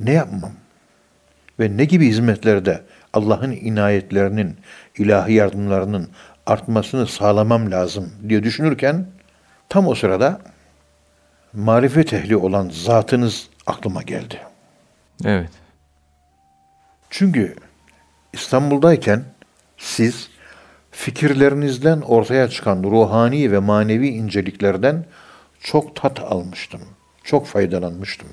ne 0.00 0.12
yapmam 0.12 0.52
ve 1.60 1.76
ne 1.76 1.84
gibi 1.84 2.06
hizmetlerde 2.06 2.82
Allah'ın 3.12 3.52
inayetlerinin, 3.52 4.56
ilahi 4.98 5.32
yardımlarının 5.32 6.08
artmasını 6.46 7.06
sağlamam 7.06 7.70
lazım 7.70 8.12
diye 8.28 8.42
düşünürken 8.42 9.06
tam 9.68 9.88
o 9.88 9.94
sırada 9.94 10.40
marifet 11.52 12.12
ehli 12.12 12.36
olan 12.36 12.70
zatınız 12.72 13.48
aklıma 13.66 14.02
geldi. 14.02 14.40
Evet. 15.24 15.50
Çünkü 17.10 17.56
İstanbul'dayken 18.32 19.24
siz 19.78 20.28
fikirlerinizden 20.90 22.00
ortaya 22.00 22.48
çıkan 22.48 22.82
ruhani 22.82 23.52
ve 23.52 23.58
manevi 23.58 24.08
inceliklerden 24.08 25.04
çok 25.60 25.96
tat 25.96 26.20
almıştım. 26.20 26.80
Çok 27.24 27.46
faydalanmıştım. 27.46 28.28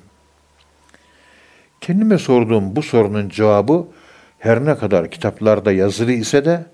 Kendime 1.82 2.17
sorduğum 2.17 2.75
bu 2.75 2.82
sorunun 2.82 3.30
cevabı 3.30 3.88
her 4.39 4.65
ne 4.65 4.77
kadar 4.77 5.12
kitaplarda 5.12 5.71
yazılı 5.71 6.12
ise 6.12 6.45
de 6.45 6.65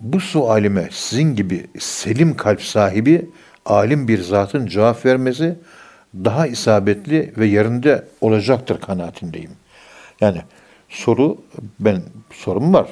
bu 0.00 0.20
sualime 0.20 0.88
sizin 0.92 1.36
gibi 1.36 1.66
selim 1.78 2.36
kalp 2.36 2.62
sahibi 2.62 3.30
alim 3.68 4.08
bir 4.08 4.22
zatın 4.22 4.66
cevap 4.66 5.06
vermesi 5.06 5.58
daha 6.14 6.46
isabetli 6.46 7.32
ve 7.36 7.46
yerinde 7.46 8.08
olacaktır 8.20 8.80
kanaatindeyim. 8.80 9.50
Yani 10.20 10.42
soru 10.88 11.38
ben 11.80 12.02
sorum 12.32 12.74
var. 12.74 12.88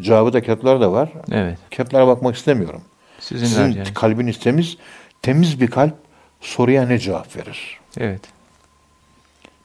Cevabı 0.00 0.32
da 0.32 0.40
kitaplarda 0.40 0.92
var. 0.92 1.12
Evet. 1.32 1.58
Kitaplara 1.70 2.06
bakmak 2.06 2.36
istemiyorum. 2.36 2.82
Sizin, 3.20 3.46
Sizin 3.46 3.62
yani. 3.62 3.94
kalbiniz 3.94 4.40
temiz. 4.40 4.76
Temiz 5.22 5.60
bir 5.60 5.66
kalp 5.66 5.94
soruya 6.40 6.86
ne 6.86 6.98
cevap 6.98 7.36
verir? 7.36 7.80
Evet. 7.98 8.20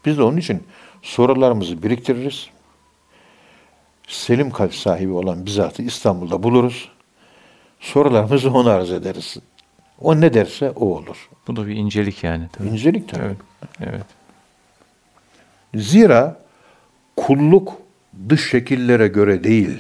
Biz 0.05 0.17
de 0.17 0.23
onun 0.23 0.37
için 0.37 0.63
sorularımızı 1.01 1.83
biriktiririz. 1.83 2.49
Selim 4.07 4.51
kalp 4.51 4.75
sahibi 4.75 5.11
olan 5.11 5.45
bir 5.45 5.51
zatı 5.51 5.81
İstanbul'da 5.81 6.43
buluruz. 6.43 6.89
Sorularımızı 7.79 8.51
ona 8.51 8.71
arz 8.71 8.91
ederiz. 8.91 9.37
O 10.01 10.21
ne 10.21 10.33
derse 10.33 10.69
o 10.69 10.85
olur. 10.85 11.29
Bu 11.47 11.55
da 11.55 11.67
bir 11.67 11.75
incelik 11.75 12.23
yani. 12.23 12.45
Tabii. 12.51 12.67
İncelik 12.67 13.09
tabii. 13.09 13.23
Evet. 13.23 13.37
Evet. 13.79 14.05
Zira 15.75 16.37
kulluk 17.15 17.73
dış 18.29 18.49
şekillere 18.49 19.07
göre 19.07 19.43
değil, 19.43 19.79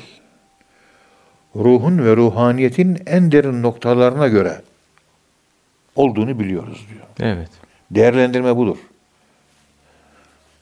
ruhun 1.55 2.05
ve 2.05 2.15
ruhaniyetin 2.15 2.97
en 3.05 3.31
derin 3.31 3.63
noktalarına 3.63 4.27
göre 4.27 4.61
olduğunu 5.95 6.39
biliyoruz 6.39 6.85
diyor. 6.89 7.31
Evet. 7.31 7.49
Değerlendirme 7.91 8.55
budur. 8.55 8.77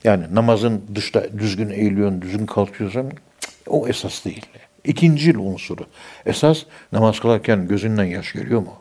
Yani 0.04 0.26
namazın 0.36 0.84
dışta 0.96 1.40
düzgün 1.40 1.70
eğiliyorsun, 1.70 2.22
düzgün 2.22 2.46
kalkıyorsun, 2.46 3.10
cık, 3.10 3.22
o 3.68 3.88
esas 3.88 4.26
değil. 4.26 4.46
İkincil 4.84 5.36
unsuru. 5.36 5.86
Esas 6.26 6.64
namaz 6.92 7.20
kılarken 7.20 7.68
gözünden 7.68 8.04
yaş 8.04 8.34
geliyor 8.34 8.62
mu? 8.62 8.74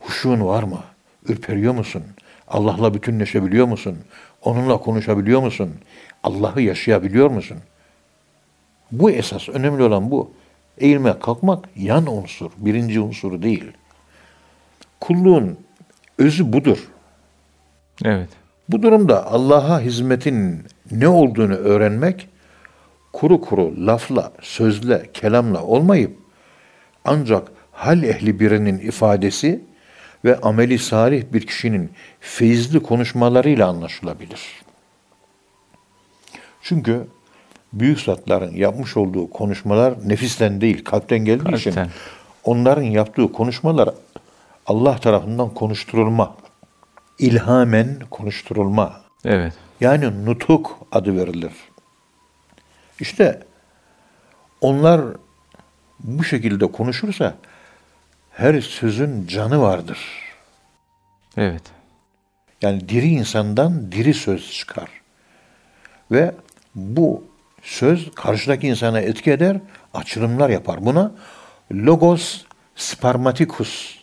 Huşun 0.00 0.46
var 0.46 0.62
mı? 0.62 0.80
Ürperiyor 1.28 1.74
musun? 1.74 2.02
Allah'la 2.48 2.94
bütünleşebiliyor 2.94 3.66
musun? 3.66 3.98
Onunla 4.42 4.76
konuşabiliyor 4.76 5.40
musun? 5.40 5.74
Allah'ı 6.22 6.62
yaşayabiliyor 6.62 7.30
musun? 7.30 7.58
Bu 8.92 9.10
esas. 9.10 9.48
Önemli 9.48 9.82
olan 9.82 10.10
bu. 10.10 10.30
Eğilmek, 10.78 11.22
kalkmak 11.22 11.68
yan 11.76 12.06
unsur. 12.06 12.50
Birinci 12.56 13.00
unsuru 13.00 13.42
değil. 13.42 13.64
Kulluğun 15.00 15.58
özü 16.18 16.52
budur. 16.52 16.88
Evet. 18.04 18.28
Bu 18.68 18.82
durumda 18.82 19.26
Allah'a 19.26 19.80
hizmetin 19.80 20.62
ne 20.90 21.08
olduğunu 21.08 21.54
öğrenmek 21.54 22.28
kuru 23.12 23.40
kuru 23.40 23.86
lafla, 23.86 24.32
sözle, 24.40 25.10
kelamla 25.14 25.64
olmayıp 25.64 26.18
ancak 27.04 27.48
hal 27.72 28.02
ehli 28.02 28.40
birinin 28.40 28.78
ifadesi 28.78 29.60
ve 30.24 30.40
ameli 30.40 30.78
salih 30.78 31.24
bir 31.32 31.46
kişinin 31.46 31.92
feyizli 32.20 32.82
konuşmalarıyla 32.82 33.68
anlaşılabilir. 33.68 34.40
Çünkü 36.62 37.06
büyük 37.72 38.00
zatların 38.00 38.54
yapmış 38.54 38.96
olduğu 38.96 39.30
konuşmalar 39.30 40.08
nefisten 40.08 40.60
değil, 40.60 40.84
kalpten 40.84 41.18
geldiği 41.18 41.54
için 41.54 41.72
Kalpten. 41.72 41.90
onların 42.44 42.82
yaptığı 42.82 43.32
konuşmalar 43.32 43.88
Allah 44.66 44.98
tarafından 44.98 45.54
konuşturulma, 45.54 46.36
ilhamen 47.18 47.98
konuşturulma, 48.10 49.00
Evet. 49.24 49.52
yani 49.80 50.26
nutuk 50.26 50.78
adı 50.92 51.16
verilir. 51.16 51.52
İşte 53.00 53.42
onlar 54.60 55.00
bu 56.00 56.24
şekilde 56.24 56.72
konuşursa 56.72 57.34
her 58.40 58.60
sözün 58.60 59.26
canı 59.26 59.60
vardır. 59.60 59.98
Evet. 61.36 61.62
Yani 62.62 62.88
diri 62.88 63.06
insandan 63.08 63.92
diri 63.92 64.14
söz 64.14 64.50
çıkar. 64.50 64.88
Ve 66.10 66.34
bu 66.74 67.24
söz 67.62 68.10
karşıdaki 68.14 68.68
insana 68.68 69.00
etki 69.00 69.30
eder, 69.30 69.56
açılımlar 69.94 70.50
yapar. 70.50 70.84
Buna 70.86 71.12
logos 71.72 72.44
spermaticus, 72.76 73.98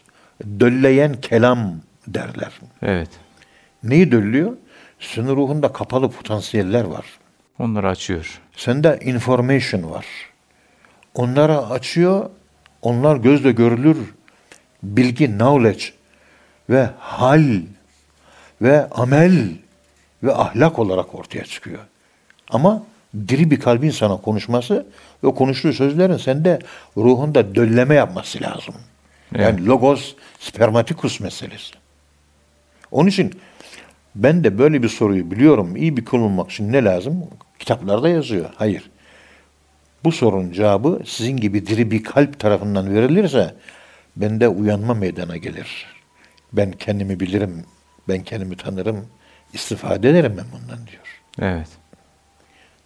dölleyen 0.60 1.22
kelam 1.22 1.74
derler. 2.08 2.60
Evet. 2.82 3.10
Neyi 3.84 4.12
döllüyor? 4.12 4.58
Senin 5.00 5.36
ruhunda 5.36 5.74
kapalı 5.74 6.12
potansiyeller 6.12 6.84
var. 6.84 7.06
Onları 7.60 7.90
açıyor. 7.90 8.42
Sende 8.56 9.00
information 9.02 9.92
var. 9.92 10.06
Onlara 11.14 11.70
açıyor, 11.70 12.30
onlar 12.82 13.18
gözle 13.18 13.52
görülür 13.52 14.17
bilgi, 14.84 15.28
knowledge 15.28 15.84
ve 16.70 16.90
hal 17.00 17.62
ve 18.62 18.90
amel 18.90 19.50
ve 20.24 20.36
ahlak 20.36 20.80
olarak 20.80 21.16
ortaya 21.16 21.44
çıkıyor. 21.44 21.80
Ama 22.50 22.84
diri 23.28 23.52
bir 23.52 23.60
kalbin 23.60 23.90
sana 23.90 24.18
konuşması 24.18 24.86
ve 25.24 25.36
konuştuğu 25.36 25.74
sözlerin 25.74 26.18
sende 26.18 26.60
ruhunda 26.98 27.56
dölleme 27.56 27.96
yapması 27.96 28.42
lazım. 28.42 28.76
Yani 29.36 29.66
logos 29.66 30.16
spermatikus 30.40 31.20
meselesi. 31.20 31.74
Onun 32.92 33.10
için 33.10 33.40
ben 34.16 34.44
de 34.44 34.58
böyle 34.58 34.84
bir 34.84 34.90
soruyu 34.90 35.32
biliyorum. 35.32 35.76
İyi 35.76 35.98
bir 35.98 36.06
kul 36.06 36.20
olmak 36.20 36.52
için 36.52 36.72
ne 36.72 36.84
lazım? 36.84 37.24
Kitaplarda 37.60 38.10
yazıyor. 38.10 38.50
Hayır. 38.56 38.90
Bu 40.04 40.12
sorunun 40.12 40.52
cevabı 40.52 41.00
sizin 41.06 41.38
gibi 41.38 41.68
diri 41.68 41.92
bir 41.92 42.04
kalp 42.04 42.40
tarafından 42.40 42.96
verilirse 42.96 43.56
bende 44.22 44.48
uyanma 44.48 44.94
meydana 44.94 45.38
gelir. 45.38 45.86
Ben 46.54 46.72
kendimi 46.72 47.20
bilirim, 47.20 47.64
ben 48.08 48.24
kendimi 48.24 48.58
tanırım, 48.58 49.06
istifade 49.54 50.10
ederim 50.10 50.34
ben 50.38 50.46
bundan 50.54 50.88
diyor. 50.88 51.22
Evet. 51.42 51.68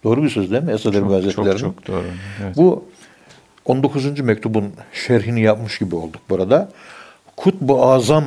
Doğru 0.04 0.22
bir 0.22 0.28
söz 0.28 0.50
değil 0.50 0.62
mi 0.62 0.72
Esad 0.72 0.94
Erbil 0.94 1.06
Çok, 1.06 1.12
Hazretleri'nin? 1.12 1.56
çok, 1.58 1.86
çok 1.86 1.86
doğru. 1.86 2.04
Evet. 2.42 2.56
Bu 2.56 2.84
19. 3.64 4.20
mektubun 4.20 4.72
şerhini 4.92 5.40
yapmış 5.40 5.78
gibi 5.78 5.94
olduk 5.94 6.20
burada. 6.30 6.72
Kutbu 7.36 7.86
azam 7.86 8.24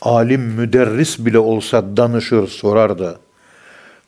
alim 0.00 0.40
müderris 0.40 1.18
bile 1.18 1.38
olsa 1.38 1.96
danışır 1.96 2.48
sorardı. 2.48 3.18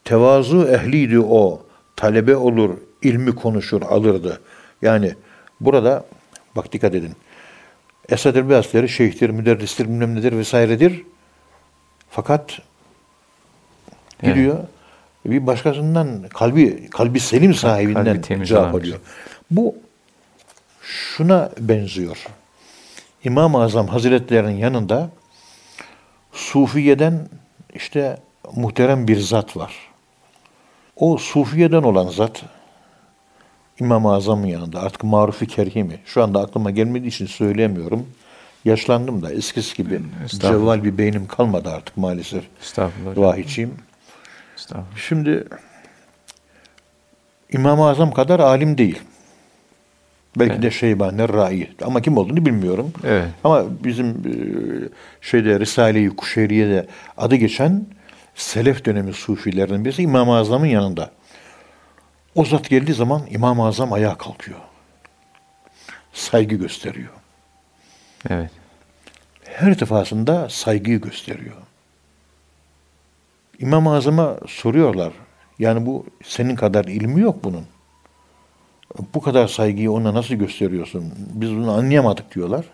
Tevazu 0.04 0.66
ehliydi 0.66 1.20
o. 1.20 1.62
Talebe 1.96 2.36
olur, 2.36 2.76
ilmi 3.02 3.34
konuşur, 3.34 3.82
alırdı. 3.82 4.40
Yani 4.82 5.14
burada 5.60 6.04
bak 6.56 6.72
dikkat 6.72 6.94
edin. 6.94 7.12
Esad 8.08 8.36
Erbil 8.36 8.54
Hazretleri 8.54 8.88
şeyhtir, 8.88 9.30
müderristir, 9.30 9.84
bilmem 9.84 10.14
nedir 10.14 10.32
vesairedir. 10.36 11.02
Fakat 12.10 12.58
Evet. 14.22 14.34
gidiyor 14.34 14.58
bir 15.24 15.46
başkasından 15.46 16.28
kalbi 16.28 16.90
kalbi 16.90 17.20
selim 17.20 17.54
sahibinden 17.54 18.22
kalbi 18.22 18.46
cevap 18.46 18.74
alıyor. 18.74 19.00
Bu 19.50 19.76
şuna 20.82 21.50
benziyor. 21.58 22.26
İmam-ı 23.24 23.62
Azam 23.62 23.86
Hazretlerinin 23.88 24.56
yanında 24.56 25.10
Sufiye'den 26.32 27.28
işte 27.74 28.16
muhterem 28.56 29.08
bir 29.08 29.20
zat 29.20 29.56
var. 29.56 29.74
O 30.96 31.18
Sufiye'den 31.18 31.82
olan 31.82 32.08
zat 32.08 32.42
İmam-ı 33.80 34.12
Azam'ın 34.14 34.46
yanında 34.46 34.80
artık 34.82 35.04
marufi 35.04 35.46
kerhimi. 35.46 35.98
Şu 36.06 36.22
anda 36.22 36.40
aklıma 36.40 36.70
gelmediği 36.70 37.08
için 37.08 37.26
söyleyemiyorum. 37.26 38.06
Yaşlandım 38.64 39.22
da 39.22 39.32
eskisi 39.32 39.76
gibi 39.76 40.00
Estağfurullah. 40.24 40.50
cevval 40.60 40.84
bir 40.84 40.98
beynim 40.98 41.26
kalmadı 41.26 41.68
artık 41.70 41.96
maalesef. 41.96 42.44
Estağfurullah. 42.62 43.16
Vahiyçiyim. 43.16 43.74
Estağfurullah. 44.56 44.96
Şimdi 44.96 45.44
İmam-ı 47.52 47.88
Azam 47.88 48.12
kadar 48.12 48.40
alim 48.40 48.78
değil. 48.78 48.98
Belki 50.38 50.52
Evet. 50.52 50.62
de 50.62 50.70
Şeybani 50.70 51.28
Rai. 51.28 51.70
Ama 51.84 52.00
kim 52.02 52.16
olduğunu 52.16 52.46
bilmiyorum. 52.46 52.92
Evet. 53.04 53.28
Ama 53.44 53.64
bizim 53.84 54.06
e, 54.08 54.32
şeyde 55.20 55.60
Risale-i 55.60 56.08
Kuşeyriye'de 56.16 56.86
adı 57.16 57.34
geçen 57.36 57.86
Selef 58.34 58.84
dönemi 58.84 59.12
Sufilerinin 59.12 59.84
birisi 59.84 60.02
İmam-ı 60.02 60.36
Azam'ın 60.36 60.66
yanında. 60.66 61.10
O 62.34 62.44
zat 62.44 62.68
geldiği 62.68 62.94
zaman 62.94 63.22
İmam-ı 63.30 63.66
Azam 63.66 63.92
ayağa 63.92 64.18
kalkıyor. 64.18 64.58
Saygı 66.12 66.56
gösteriyor. 66.56 67.12
Evet. 68.30 68.50
Her 69.44 69.80
defasında 69.80 70.48
saygıyı 70.48 71.00
gösteriyor. 71.00 71.56
İmam-ı 73.58 73.94
Azam'a 73.94 74.36
soruyorlar. 74.46 75.12
Yani 75.58 75.86
bu 75.86 76.06
senin 76.24 76.56
kadar 76.56 76.84
ilmi 76.84 77.20
yok 77.20 77.44
bunun. 77.44 77.64
Bu 79.14 79.20
kadar 79.20 79.48
saygıyı 79.48 79.92
ona 79.92 80.14
nasıl 80.14 80.34
gösteriyorsun? 80.34 81.12
Biz 81.16 81.50
bunu 81.50 81.72
anlayamadık 81.72 82.34
diyorlar. 82.34 82.64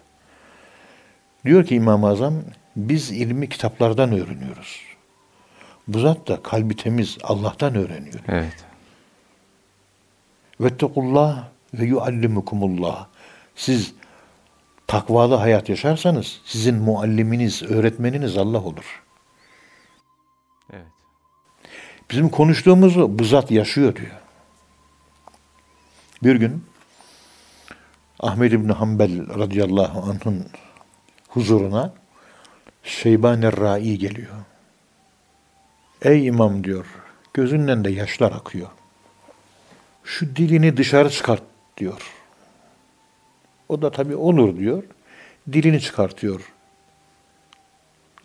Diyor 1.44 1.64
ki 1.66 1.74
İmam-ı 1.74 2.08
Azam, 2.08 2.34
biz 2.76 3.10
ilmi 3.10 3.48
kitaplardan 3.48 4.12
öğreniyoruz. 4.12 4.80
Bu 5.88 5.98
zat 5.98 6.28
da 6.28 6.42
kalbi 6.42 6.76
temiz 6.76 7.18
Allah'tan 7.22 7.74
öğreniyor. 7.74 8.20
Evet. 8.28 8.67
Vettekullah 10.60 11.48
ve 11.74 11.84
yuallimukumullah. 11.84 13.06
Siz 13.54 13.94
takvalı 14.86 15.34
hayat 15.34 15.68
yaşarsanız 15.68 16.40
sizin 16.44 16.74
mualliminiz, 16.74 17.62
öğretmeniniz 17.62 18.36
Allah 18.36 18.62
olur. 18.62 19.02
Evet. 20.72 20.86
Bizim 22.10 22.28
konuştuğumuzu 22.28 23.18
bu 23.18 23.24
zat 23.24 23.50
yaşıyor 23.50 23.96
diyor. 23.96 24.20
Bir 26.22 26.36
gün 26.36 26.64
Ahmed 28.20 28.52
İbni 28.52 28.72
Hanbel 28.72 29.38
radıyallahu 29.38 30.10
anh'ın 30.10 30.46
huzuruna 31.28 31.92
Şeyban 32.82 33.42
Rai 33.42 33.98
geliyor. 33.98 34.34
Ey 36.02 36.26
imam 36.26 36.64
diyor, 36.64 36.86
gözünden 37.34 37.84
de 37.84 37.90
yaşlar 37.90 38.32
akıyor. 38.32 38.68
Şu 40.08 40.36
dilini 40.36 40.76
dışarı 40.76 41.10
çıkart 41.10 41.42
diyor. 41.78 42.02
O 43.68 43.82
da 43.82 43.90
tabii 43.90 44.16
olur 44.16 44.56
diyor. 44.56 44.82
Dilini 45.52 45.80
çıkartıyor. 45.80 46.52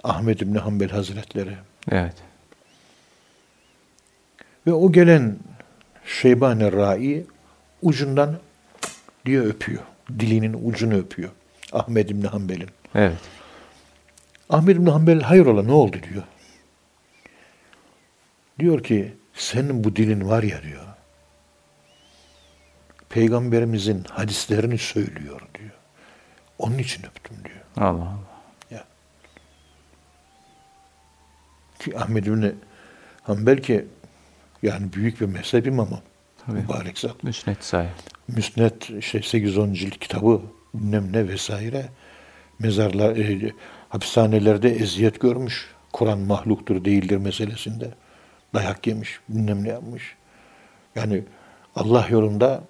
Ahmed 0.04 0.40
İbni 0.40 0.60
Hanbel 0.60 0.90
Hazretleri. 0.90 1.56
Evet. 1.92 2.14
Ve 4.68 4.74
o 4.74 4.92
gelen 4.92 5.38
Şeybani 6.06 6.72
Rai 6.72 7.26
ucundan 7.82 8.38
diye 9.26 9.42
öpüyor. 9.42 9.84
Dilinin 10.20 10.70
ucunu 10.70 10.96
öpüyor. 10.96 11.30
Ahmed 11.72 12.10
İbni 12.10 12.28
Hanbel'in. 12.28 12.70
Evet. 12.96 13.20
Ahmed 14.50 14.76
İbni 14.76 14.90
Hanbel 14.90 15.22
hayrola 15.22 15.64
ne 15.64 15.72
oldu 15.72 15.98
diyor. 16.12 16.24
Diyor 18.60 18.84
ki 18.84 19.14
senin 19.34 19.84
bu 19.84 19.96
dilin 19.96 20.30
var 20.30 20.44
ya 20.44 20.64
diyor. 20.64 20.93
Peygamberimizin 23.14 24.04
hadislerini 24.10 24.78
söylüyor 24.78 25.42
diyor. 25.60 25.72
Onun 26.60 26.78
için 26.78 27.04
öptüm 27.06 27.38
diyor. 27.46 27.88
Allah 27.88 28.04
Allah. 28.04 28.20
Ya. 28.72 28.84
Ki 31.80 32.00
Ahmed 32.00 32.26
İbni 32.26 32.52
Hanbel 33.24 33.62
ki 33.62 33.86
yani 34.64 34.94
büyük 34.94 35.22
bir 35.22 35.26
mezhep 35.26 35.68
imamı. 35.68 36.00
Tabii. 36.46 36.60
Mübarek 36.60 37.00
zat. 37.00 37.24
Müsnet 37.24 37.64
sahip. 37.64 37.92
Müsnet 38.28 38.90
işte 38.90 39.18
8-10 39.20 39.74
cilt 39.74 40.00
kitabı 40.00 40.42
bilmem 40.74 41.14
ne 41.14 41.28
vesaire 41.28 41.86
mezarlar 42.60 43.18
e, 43.18 43.52
hapishanelerde 43.90 44.70
eziyet 44.70 45.20
görmüş. 45.20 45.72
Kur'an 45.92 46.20
mahluktur 46.20 46.86
değildir 46.86 47.18
meselesinde. 47.18 47.92
Dayak 48.54 48.88
yemiş, 48.88 49.20
bilmem 49.30 49.64
ne 49.64 49.70
yapmış. 49.70 50.16
Yani 50.96 51.24
Allah 51.76 52.08
yolunda 52.10 52.64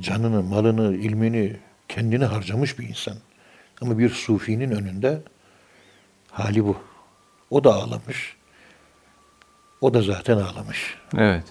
canını, 0.00 0.42
malını, 0.42 0.96
ilmini, 0.96 1.56
kendini 1.88 2.24
harcamış 2.24 2.78
bir 2.78 2.88
insan. 2.88 3.14
Ama 3.80 3.98
bir 3.98 4.10
sufinin 4.10 4.70
önünde 4.70 5.22
hali 6.30 6.64
bu. 6.64 6.76
O 7.50 7.64
da 7.64 7.74
ağlamış. 7.74 8.36
O 9.80 9.94
da 9.94 10.02
zaten 10.02 10.36
ağlamış. 10.36 10.98
Evet. 11.18 11.44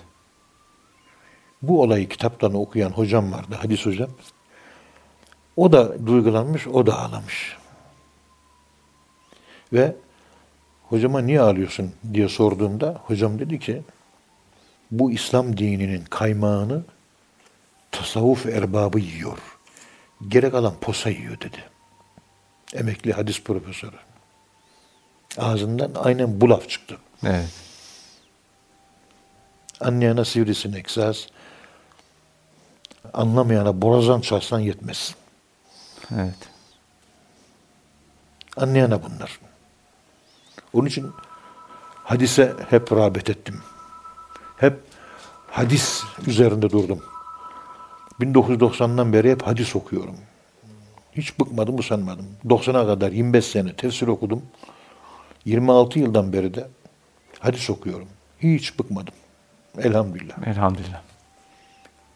Bu 1.61 1.81
olayı 1.81 2.09
kitaptan 2.09 2.53
okuyan 2.53 2.89
hocam 2.89 3.31
vardı, 3.31 3.55
hadis 3.61 3.85
hocam. 3.85 4.09
O 5.55 5.71
da 5.71 6.07
duygulanmış, 6.07 6.67
o 6.67 6.85
da 6.85 6.99
ağlamış. 6.99 7.57
Ve 9.73 9.95
hocama 10.83 11.21
niye 11.21 11.41
ağlıyorsun 11.41 11.91
diye 12.13 12.29
sorduğumda 12.29 13.01
hocam 13.05 13.39
dedi 13.39 13.59
ki 13.59 13.81
bu 14.91 15.11
İslam 15.11 15.57
dininin 15.57 16.03
kaymağını 16.09 16.83
tasavvuf 17.91 18.45
erbabı 18.45 18.99
yiyor. 18.99 19.37
Gerek 20.27 20.53
alan 20.53 20.73
posa 20.81 21.09
yiyor 21.09 21.41
dedi. 21.41 21.63
Emekli 22.73 23.13
hadis 23.13 23.43
profesörü. 23.43 23.95
Ağzından 25.37 25.91
aynen 25.95 26.41
bu 26.41 26.49
laf 26.49 26.69
çıktı. 26.69 26.97
Evet. 27.23 27.49
Anlayana 29.79 30.25
sivrisinek 30.25 30.91
saz, 30.91 31.27
anlamayana 33.13 33.81
borazan 33.81 34.21
çalsan 34.21 34.59
yetmez. 34.59 35.15
Evet. 36.15 36.49
Anlayana 38.57 39.03
bunlar. 39.03 39.39
Onun 40.73 40.87
için 40.87 41.11
hadise 42.03 42.55
hep 42.69 42.91
rağbet 42.91 43.29
ettim. 43.29 43.61
Hep 44.57 44.79
hadis 45.47 46.03
üzerinde 46.27 46.69
durdum. 46.69 47.10
1990'dan 48.21 49.13
beri 49.13 49.31
hep 49.31 49.41
hadis 49.41 49.75
okuyorum. 49.75 50.15
Hiç 51.13 51.39
bıkmadım, 51.39 51.79
usanmadım. 51.79 52.25
90'a 52.45 52.85
kadar 52.87 53.11
25 53.11 53.45
sene 53.45 53.73
tefsir 53.73 54.07
okudum. 54.07 54.43
26 55.45 55.99
yıldan 55.99 56.33
beri 56.33 56.53
de 56.53 56.67
hadis 57.39 57.69
okuyorum. 57.69 58.07
Hiç 58.39 58.79
bıkmadım. 58.79 59.13
Elhamdülillah. 59.83 60.47
Elhamdülillah. 60.47 61.01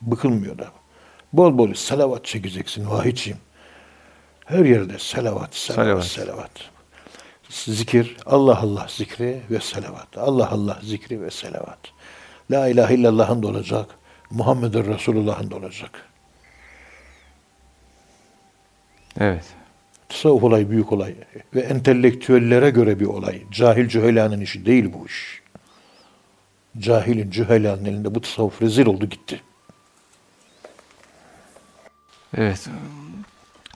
Bıkılmıyor 0.02 0.58
da. 0.58 0.68
Bol 1.34 1.58
bol 1.58 1.74
salavat 1.74 2.26
çekeceksin 2.26 2.90
vahiyçiyim. 2.90 3.38
Her 4.46 4.66
yerde 4.66 5.00
selavat, 5.00 5.56
selavat, 5.56 5.86
Salavat. 5.86 6.06
selavat. 6.06 6.52
Zikir, 7.50 8.18
Allah 8.26 8.60
Allah 8.60 8.86
zikri 8.90 9.42
ve 9.52 9.60
selavat. 9.60 10.18
Allah 10.18 10.50
Allah 10.52 10.80
zikri 10.84 11.22
ve 11.22 11.32
selavat. 11.32 11.80
La 12.52 12.68
ilahe 12.68 12.96
illallah'ın 12.96 13.44
da 13.44 13.48
olacak. 13.48 13.90
Muhammedur 14.32 14.86
Resulullah'ın 14.86 15.52
olacak. 15.52 16.10
Evet. 19.20 19.46
Tasavvuf 20.10 20.44
olay 20.44 20.70
büyük 20.70 20.92
olay 20.92 21.16
ve 21.56 21.60
entelektüellere 21.62 22.70
göre 22.70 23.00
bir 23.00 23.06
olay. 23.06 23.42
Cahil 23.52 23.88
cühelanın 23.88 24.42
işi 24.42 24.66
değil 24.66 24.94
bu 24.94 25.06
iş. 25.06 25.42
Cahilin 26.78 27.32
cühelanın 27.32 27.86
elinde 27.86 28.16
bu 28.16 28.22
tasavvuf 28.22 28.62
rezil 28.62 28.86
oldu 28.86 29.06
gitti. 29.06 29.42
Evet. 32.38 32.70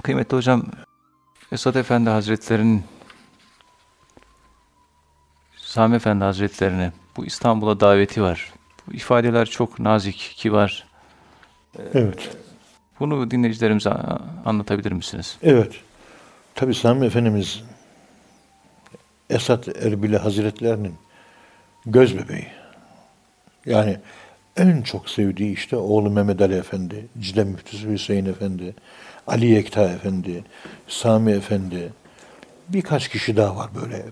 Kıymetli 0.03 0.37
hocam, 0.37 0.65
Esad 1.51 1.75
Efendi 1.75 2.09
Hazretleri'nin 2.09 2.83
Sami 5.57 5.95
Efendi 5.95 6.23
Hazretlerine 6.23 6.91
bu 7.17 7.25
İstanbul'a 7.25 7.79
daveti 7.79 8.21
var. 8.21 8.53
İfadeler 8.93 9.45
çok 9.45 9.79
nazik, 9.79 10.33
kibar. 10.37 10.87
Evet. 11.93 12.29
Bunu 12.99 13.31
dinleyicilerimize 13.31 13.89
anlatabilir 14.45 14.91
misiniz? 14.91 15.37
Evet. 15.43 15.71
Tabi 16.55 16.75
Sami 16.75 17.05
Efendimiz 17.05 17.63
Esat 19.29 19.67
Erbili 19.67 20.17
Hazretlerinin 20.17 20.95
göz 21.85 22.17
bebeği. 22.17 22.47
Yani 23.65 23.97
en 24.57 24.81
çok 24.81 25.09
sevdiği 25.09 25.53
işte 25.53 25.75
oğlu 25.75 26.09
Mehmet 26.09 26.41
Ali 26.41 26.55
Efendi, 26.55 27.07
Cide 27.19 27.43
Müftüsü 27.43 27.91
Hüseyin 27.91 28.25
Efendi, 28.25 28.75
Ali 29.27 29.45
Yekta 29.45 29.83
Efendi, 29.83 30.43
Sami 30.87 31.31
Efendi. 31.31 31.93
Birkaç 32.69 33.07
kişi 33.07 33.37
daha 33.37 33.55
var 33.55 33.69
böyle. 33.81 34.05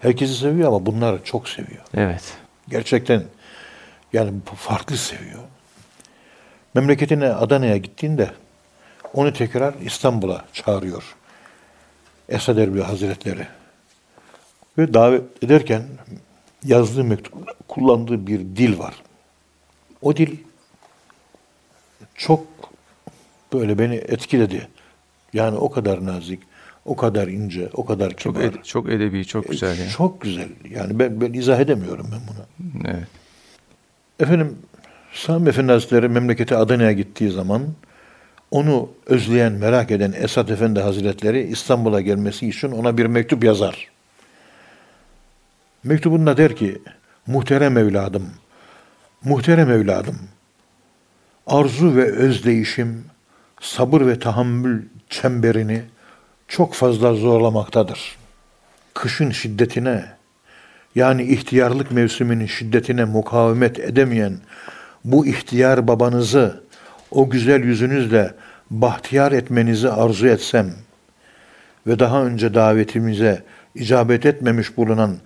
Herkesi 0.00 0.34
seviyor 0.34 0.68
ama 0.68 0.86
bunları 0.86 1.24
çok 1.24 1.48
seviyor. 1.48 1.82
Evet. 1.94 2.36
Gerçekten 2.68 3.22
yani 4.14 4.32
farklı 4.56 4.96
seviyor. 4.96 5.40
Memleketine 6.74 7.28
Adana'ya 7.28 7.76
gittiğinde 7.76 8.30
onu 9.14 9.32
tekrar 9.32 9.74
İstanbul'a 9.74 10.44
çağırıyor. 10.52 11.16
Esad 12.28 12.56
Erbil 12.56 12.80
Hazretleri. 12.80 13.46
Ve 14.78 14.94
davet 14.94 15.44
ederken 15.44 15.82
yazdığı 16.64 17.04
mektupta 17.04 17.54
kullandığı 17.68 18.26
bir 18.26 18.38
dil 18.40 18.78
var. 18.78 18.94
O 20.02 20.16
dil 20.16 20.36
çok 22.14 22.46
böyle 23.52 23.78
beni 23.78 23.94
etkiledi. 23.94 24.68
Yani 25.32 25.56
o 25.58 25.70
kadar 25.70 26.04
nazik, 26.06 26.40
o 26.84 26.96
kadar 26.96 27.28
ince, 27.28 27.68
o 27.74 27.84
kadar 27.86 28.10
Çok 28.10 28.34
kibar. 28.34 28.44
ed- 28.48 28.62
çok 28.64 28.88
edebi, 28.88 29.26
çok 29.26 29.48
güzel. 29.48 29.78
yani. 29.78 29.90
Çok 29.90 30.20
güzel. 30.20 30.48
Yani 30.70 30.98
ben, 30.98 31.20
ben 31.20 31.32
izah 31.32 31.60
edemiyorum 31.60 32.08
ben 32.12 32.20
bunu. 32.28 32.46
Evet. 32.94 33.08
Efendim 34.20 34.58
Sami 35.12 35.48
Efendi 35.48 35.72
Hazretleri 35.72 36.08
memleketi 36.08 36.56
Adana'ya 36.56 36.92
gittiği 36.92 37.30
zaman 37.30 37.62
onu 38.50 38.88
özleyen, 39.06 39.52
merak 39.52 39.90
eden 39.90 40.12
Esat 40.16 40.50
Efendi 40.50 40.80
Hazretleri 40.80 41.42
İstanbul'a 41.42 42.00
gelmesi 42.00 42.48
için 42.48 42.72
ona 42.72 42.98
bir 42.98 43.06
mektup 43.06 43.44
yazar. 43.44 43.88
Mektubunda 45.84 46.36
der 46.36 46.56
ki, 46.56 46.82
muhterem 47.26 47.78
evladım, 47.78 48.30
muhterem 49.24 49.70
evladım, 49.70 50.18
arzu 51.46 51.96
ve 51.96 52.12
özdeyişim, 52.12 53.04
sabır 53.60 54.00
ve 54.00 54.18
tahammül 54.18 54.82
çemberini 55.10 55.82
çok 56.48 56.74
fazla 56.74 57.14
zorlamaktadır. 57.14 58.16
Kışın 58.94 59.30
şiddetine, 59.30 60.04
yani 60.94 61.22
ihtiyarlık 61.22 61.90
mevsiminin 61.90 62.46
şiddetine 62.46 63.04
mukavemet 63.04 63.78
edemeyen 63.78 64.38
bu 65.04 65.26
ihtiyar 65.26 65.88
babanızı 65.88 66.60
o 67.10 67.30
güzel 67.30 67.64
yüzünüzle 67.64 68.34
bahtiyar 68.70 69.32
etmenizi 69.32 69.90
arzu 69.90 70.26
etsem 70.26 70.72
ve 71.86 71.98
daha 71.98 72.24
önce 72.24 72.54
davetimize 72.54 73.42
icabet 73.74 74.26
etmemiş 74.26 74.76
bulunan 74.76 75.16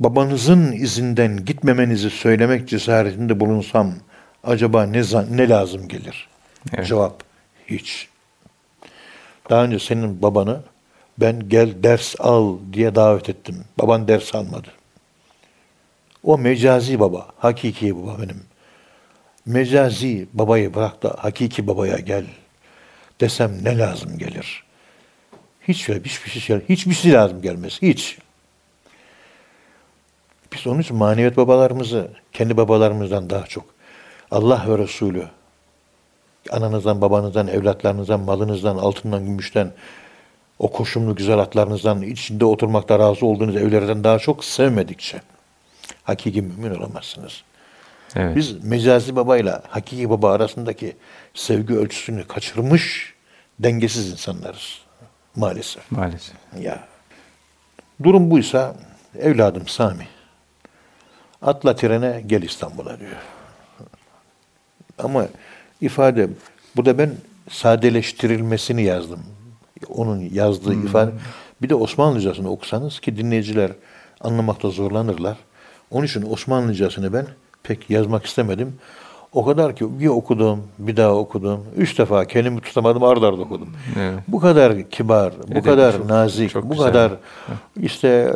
babanızın 0.00 0.72
izinden 0.72 1.44
gitmemenizi 1.44 2.10
söylemek 2.10 2.68
cesaretinde 2.68 3.40
bulunsam 3.40 3.94
acaba 4.44 4.86
ne, 4.86 5.02
ne 5.30 5.48
lazım 5.48 5.88
gelir? 5.88 6.28
Evet. 6.74 6.86
Cevap 6.86 7.22
hiç. 7.66 8.08
Daha 9.50 9.64
önce 9.64 9.78
senin 9.78 10.22
babanı 10.22 10.60
ben 11.18 11.48
gel 11.48 11.82
ders 11.82 12.14
al 12.18 12.56
diye 12.72 12.94
davet 12.94 13.28
ettim. 13.28 13.64
Baban 13.78 14.08
ders 14.08 14.34
almadı. 14.34 14.68
O 16.22 16.38
mecazi 16.38 17.00
baba, 17.00 17.26
hakiki 17.38 17.96
baba 17.96 18.22
benim. 18.22 18.42
Mecazi 19.46 20.28
babayı 20.32 20.74
bırak 20.74 21.02
da 21.02 21.16
hakiki 21.18 21.66
babaya 21.66 21.98
gel 21.98 22.24
desem 23.20 23.64
ne 23.64 23.78
lazım 23.78 24.18
gelir? 24.18 24.64
Hiç 25.68 25.82
şöyle 25.82 26.04
hiçbir 26.04 26.30
şey, 26.30 26.60
hiçbir 26.68 26.94
şey 26.94 27.12
lazım 27.12 27.42
gelmez. 27.42 27.82
Hiç. 27.82 28.18
Biz 30.52 30.66
onun 30.66 30.80
için 30.80 30.96
maneviyat 30.96 31.36
babalarımızı 31.36 32.10
kendi 32.32 32.56
babalarımızdan 32.56 33.30
daha 33.30 33.46
çok 33.46 33.64
Allah 34.30 34.64
ve 34.68 34.78
Resulü 34.78 35.28
ananızdan, 36.50 37.00
babanızdan, 37.00 37.48
evlatlarınızdan, 37.48 38.20
malınızdan, 38.20 38.76
altından, 38.76 39.24
gümüşten, 39.24 39.72
o 40.58 40.72
koşumlu 40.72 41.14
güzel 41.14 41.38
atlarınızdan, 41.38 42.02
içinde 42.02 42.44
oturmakta 42.44 42.98
razı 42.98 43.26
olduğunuz 43.26 43.56
evlerden 43.56 44.04
daha 44.04 44.18
çok 44.18 44.44
sevmedikçe 44.44 45.20
hakiki 46.02 46.42
mümin 46.42 46.74
olamazsınız. 46.74 47.42
Evet. 48.16 48.36
Biz 48.36 48.64
mecazi 48.64 49.16
babayla 49.16 49.62
hakiki 49.68 50.10
baba 50.10 50.32
arasındaki 50.32 50.96
sevgi 51.34 51.74
ölçüsünü 51.74 52.26
kaçırmış 52.26 53.14
dengesiz 53.58 54.10
insanlarız 54.10 54.78
maalesef. 55.36 55.92
Maalesef. 55.92 56.34
Ya. 56.60 56.84
Durum 58.02 58.30
buysa 58.30 58.76
evladım 59.18 59.68
Sami 59.68 60.08
atla 61.42 61.76
trene 61.76 62.22
gel 62.26 62.42
İstanbul'a 62.42 63.00
diyor. 63.00 63.16
Ama 64.98 65.26
ifade 65.80 66.28
burada 66.76 66.98
ben 66.98 67.12
sadeleştirilmesini 67.50 68.82
yazdım. 68.82 69.22
Onun 69.88 70.20
yazdığı 70.32 70.74
ifade. 70.74 71.10
Bir 71.62 71.68
de 71.68 71.74
Osmanlıcasını 71.74 72.50
okusanız 72.50 73.00
ki 73.00 73.16
dinleyiciler 73.16 73.70
anlamakta 74.20 74.70
zorlanırlar. 74.70 75.36
Onun 75.90 76.06
için 76.06 76.30
Osmanlıcasını 76.32 77.12
ben 77.12 77.26
pek 77.62 77.90
yazmak 77.90 78.26
istemedim. 78.26 78.74
O 79.32 79.44
kadar 79.44 79.76
ki 79.76 80.00
bir 80.00 80.06
okudum, 80.06 80.62
bir 80.78 80.96
daha 80.96 81.14
okudum. 81.14 81.64
Üç 81.76 81.98
defa 81.98 82.24
kelime 82.24 82.60
tutamadım, 82.60 83.02
arda 83.04 83.26
arda 83.28 83.42
okudum. 83.42 83.68
Evet. 83.98 84.18
Bu 84.28 84.40
kadar 84.40 84.90
kibar, 84.90 85.32
bu 85.48 85.52
Edebi 85.52 85.62
kadar 85.62 85.92
çok- 85.92 86.06
nazik, 86.10 86.50
çok 86.50 86.64
bu 86.64 86.70
güzel. 86.70 86.86
kadar 86.86 87.12
işte 87.82 88.34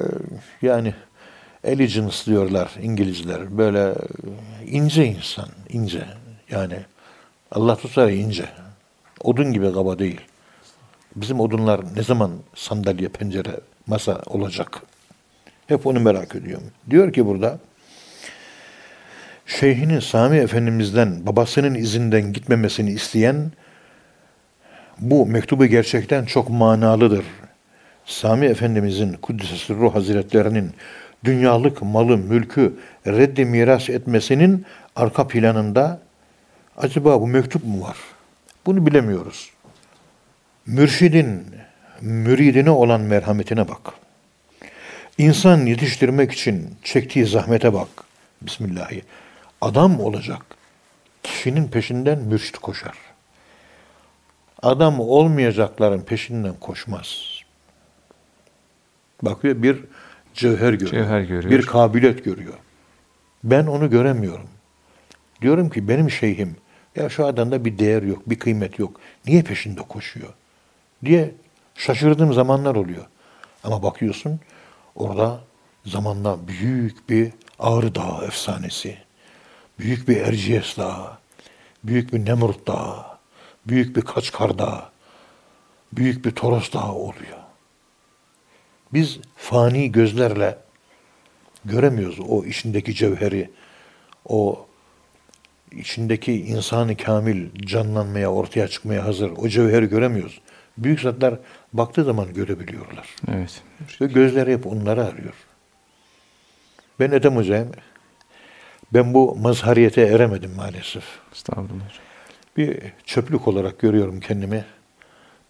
yani 0.62 0.94
elegance 1.64 2.16
diyorlar 2.26 2.70
İngilizler. 2.82 3.58
Böyle 3.58 3.94
ince 4.66 5.06
insan, 5.06 5.48
ince. 5.68 6.04
Yani 6.50 6.76
Allah 7.52 7.76
tutar 7.76 8.08
ince. 8.08 8.44
Odun 9.24 9.52
gibi 9.52 9.72
kaba 9.72 9.98
değil. 9.98 10.20
Bizim 11.16 11.40
odunlar 11.40 11.80
ne 11.96 12.02
zaman 12.02 12.30
sandalye, 12.54 13.08
pencere, 13.08 13.60
masa 13.86 14.22
olacak? 14.26 14.82
Hep 15.66 15.86
onu 15.86 16.00
merak 16.00 16.34
ediyorum. 16.36 16.66
Diyor 16.90 17.12
ki 17.12 17.26
burada 17.26 17.58
Şeyhinin 19.46 20.00
Sami 20.00 20.36
Efendimiz'den 20.36 21.26
babasının 21.26 21.74
izinden 21.74 22.32
gitmemesini 22.32 22.90
isteyen 22.90 23.52
bu 24.98 25.26
mektubu 25.26 25.66
gerçekten 25.66 26.24
çok 26.24 26.50
manalıdır. 26.50 27.24
Sami 28.04 28.46
Efendimizin 28.46 29.12
Kuddisesi 29.12 29.74
Ruh 29.74 29.94
Hazretlerinin 29.94 30.70
dünyalık 31.24 31.82
malı, 31.82 32.18
mülkü 32.18 32.72
reddi 33.06 33.44
miras 33.44 33.90
etmesinin 33.90 34.66
arka 34.96 35.26
planında 35.28 36.00
acaba 36.76 37.20
bu 37.20 37.26
mektup 37.26 37.64
mu 37.64 37.82
var? 37.82 37.96
Bunu 38.66 38.86
bilemiyoruz. 38.86 39.51
Mürşidin 40.66 41.46
müridine 42.00 42.70
olan 42.70 43.00
merhametine 43.00 43.68
bak. 43.68 43.92
İnsan 45.18 45.66
yetiştirmek 45.66 46.32
için 46.32 46.76
çektiği 46.82 47.26
zahmete 47.26 47.72
bak. 47.72 47.88
Bismillahi. 48.42 49.02
Adam 49.60 50.00
olacak. 50.00 50.42
Kişinin 51.22 51.68
peşinden 51.68 52.18
mürşit 52.18 52.58
koşar. 52.58 52.94
Adam 54.62 55.00
olmayacakların 55.00 56.00
peşinden 56.00 56.54
koşmaz. 56.60 57.40
Bakıyor 59.22 59.62
bir 59.62 59.84
cevher 60.34 60.72
görüyor. 60.72 60.90
Cevher 60.90 61.20
görüyor. 61.20 61.50
Bir 61.50 61.66
kabiliyet 61.66 62.24
görüyor. 62.24 62.54
Ben 63.44 63.66
onu 63.66 63.90
göremiyorum. 63.90 64.48
Diyorum 65.40 65.70
ki 65.70 65.88
benim 65.88 66.10
şeyhim 66.10 66.56
ya 66.96 67.08
şu 67.08 67.26
adamda 67.26 67.64
bir 67.64 67.78
değer 67.78 68.02
yok, 68.02 68.30
bir 68.30 68.38
kıymet 68.38 68.78
yok. 68.78 69.00
Niye 69.26 69.42
peşinde 69.42 69.80
koşuyor? 69.80 70.34
Diye 71.04 71.34
şaşırdığım 71.74 72.32
zamanlar 72.32 72.74
oluyor. 72.74 73.06
Ama 73.64 73.82
bakıyorsun 73.82 74.40
orada 74.94 75.40
zamanla 75.86 76.48
büyük 76.48 77.08
bir 77.08 77.32
Ağrı 77.58 77.94
Dağı 77.94 78.24
efsanesi, 78.24 78.98
büyük 79.78 80.08
bir 80.08 80.16
Erciyes 80.16 80.76
Dağı, 80.76 81.18
büyük 81.84 82.12
bir 82.12 82.26
Nemrut 82.26 82.66
Dağı, 82.66 83.04
büyük 83.66 83.96
bir 83.96 84.02
Kaçkar 84.02 84.58
Dağı, 84.58 84.82
büyük 85.92 86.24
bir 86.24 86.30
Toros 86.30 86.72
Dağı 86.72 86.92
oluyor. 86.92 87.38
Biz 88.92 89.18
fani 89.36 89.92
gözlerle 89.92 90.58
göremiyoruz 91.64 92.20
o 92.28 92.44
içindeki 92.44 92.94
cevheri, 92.94 93.50
o 94.24 94.66
içindeki 95.72 96.32
insanı 96.32 96.96
kamil 96.96 97.66
canlanmaya, 97.66 98.32
ortaya 98.32 98.68
çıkmaya 98.68 99.04
hazır 99.04 99.30
o 99.36 99.48
cevheri 99.48 99.86
göremiyoruz. 99.86 100.40
Büyük 100.78 101.00
zatlar 101.00 101.38
baktığı 101.72 102.04
zaman 102.04 102.34
görebiliyorlar. 102.34 103.08
Evet. 103.28 103.62
Ve 104.00 104.06
gözleri 104.06 104.52
hep 104.52 104.66
onları 104.66 105.04
arıyor. 105.04 105.34
Ben 107.00 107.10
Ethem 107.10 107.36
Hoca'yım. 107.36 107.72
Ben 108.94 109.14
bu 109.14 109.36
mazhariyete 109.36 110.02
eremedim 110.02 110.50
maalesef. 110.56 111.04
Estağfurullah. 111.32 111.88
Bir 112.56 112.78
çöplük 113.04 113.48
olarak 113.48 113.78
görüyorum 113.78 114.20
kendimi. 114.20 114.64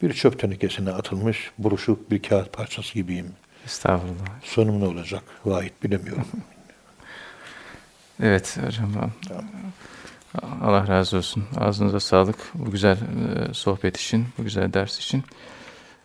Bir 0.02 0.12
çöp 0.12 0.38
tenekesine 0.38 0.90
atılmış 0.90 1.50
buruşuk 1.58 2.10
bir 2.10 2.22
kağıt 2.22 2.52
parçası 2.52 2.94
gibiyim. 2.94 3.32
Estağfurullah. 3.64 4.40
Sonum 4.42 4.80
ne 4.80 4.84
olacak? 4.84 5.22
Vahit 5.44 5.82
bilemiyorum. 5.82 6.26
Evet 8.22 8.58
hocam. 8.66 9.12
Allah 10.62 10.88
razı 10.88 11.16
olsun. 11.16 11.44
Ağzınıza 11.60 12.00
sağlık. 12.00 12.36
Bu 12.54 12.70
güzel 12.70 12.96
e, 12.96 13.54
sohbet 13.54 13.96
için, 13.96 14.26
bu 14.38 14.42
güzel 14.42 14.72
ders 14.72 14.98
için. 14.98 15.24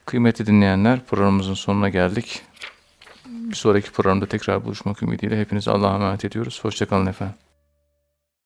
Kıymetli 0.05 0.45
dinleyenler 0.45 1.05
programımızın 1.05 1.53
sonuna 1.53 1.89
geldik. 1.89 2.41
Bir 3.25 3.55
sonraki 3.55 3.91
programda 3.91 4.25
tekrar 4.25 4.65
buluşmak 4.65 5.03
ümidiyle 5.03 5.39
hepinizi 5.39 5.71
Allah'a 5.71 5.95
emanet 5.95 6.25
ediyoruz. 6.25 6.59
Hoşçakalın 6.63 7.05
efendim. 7.05 7.35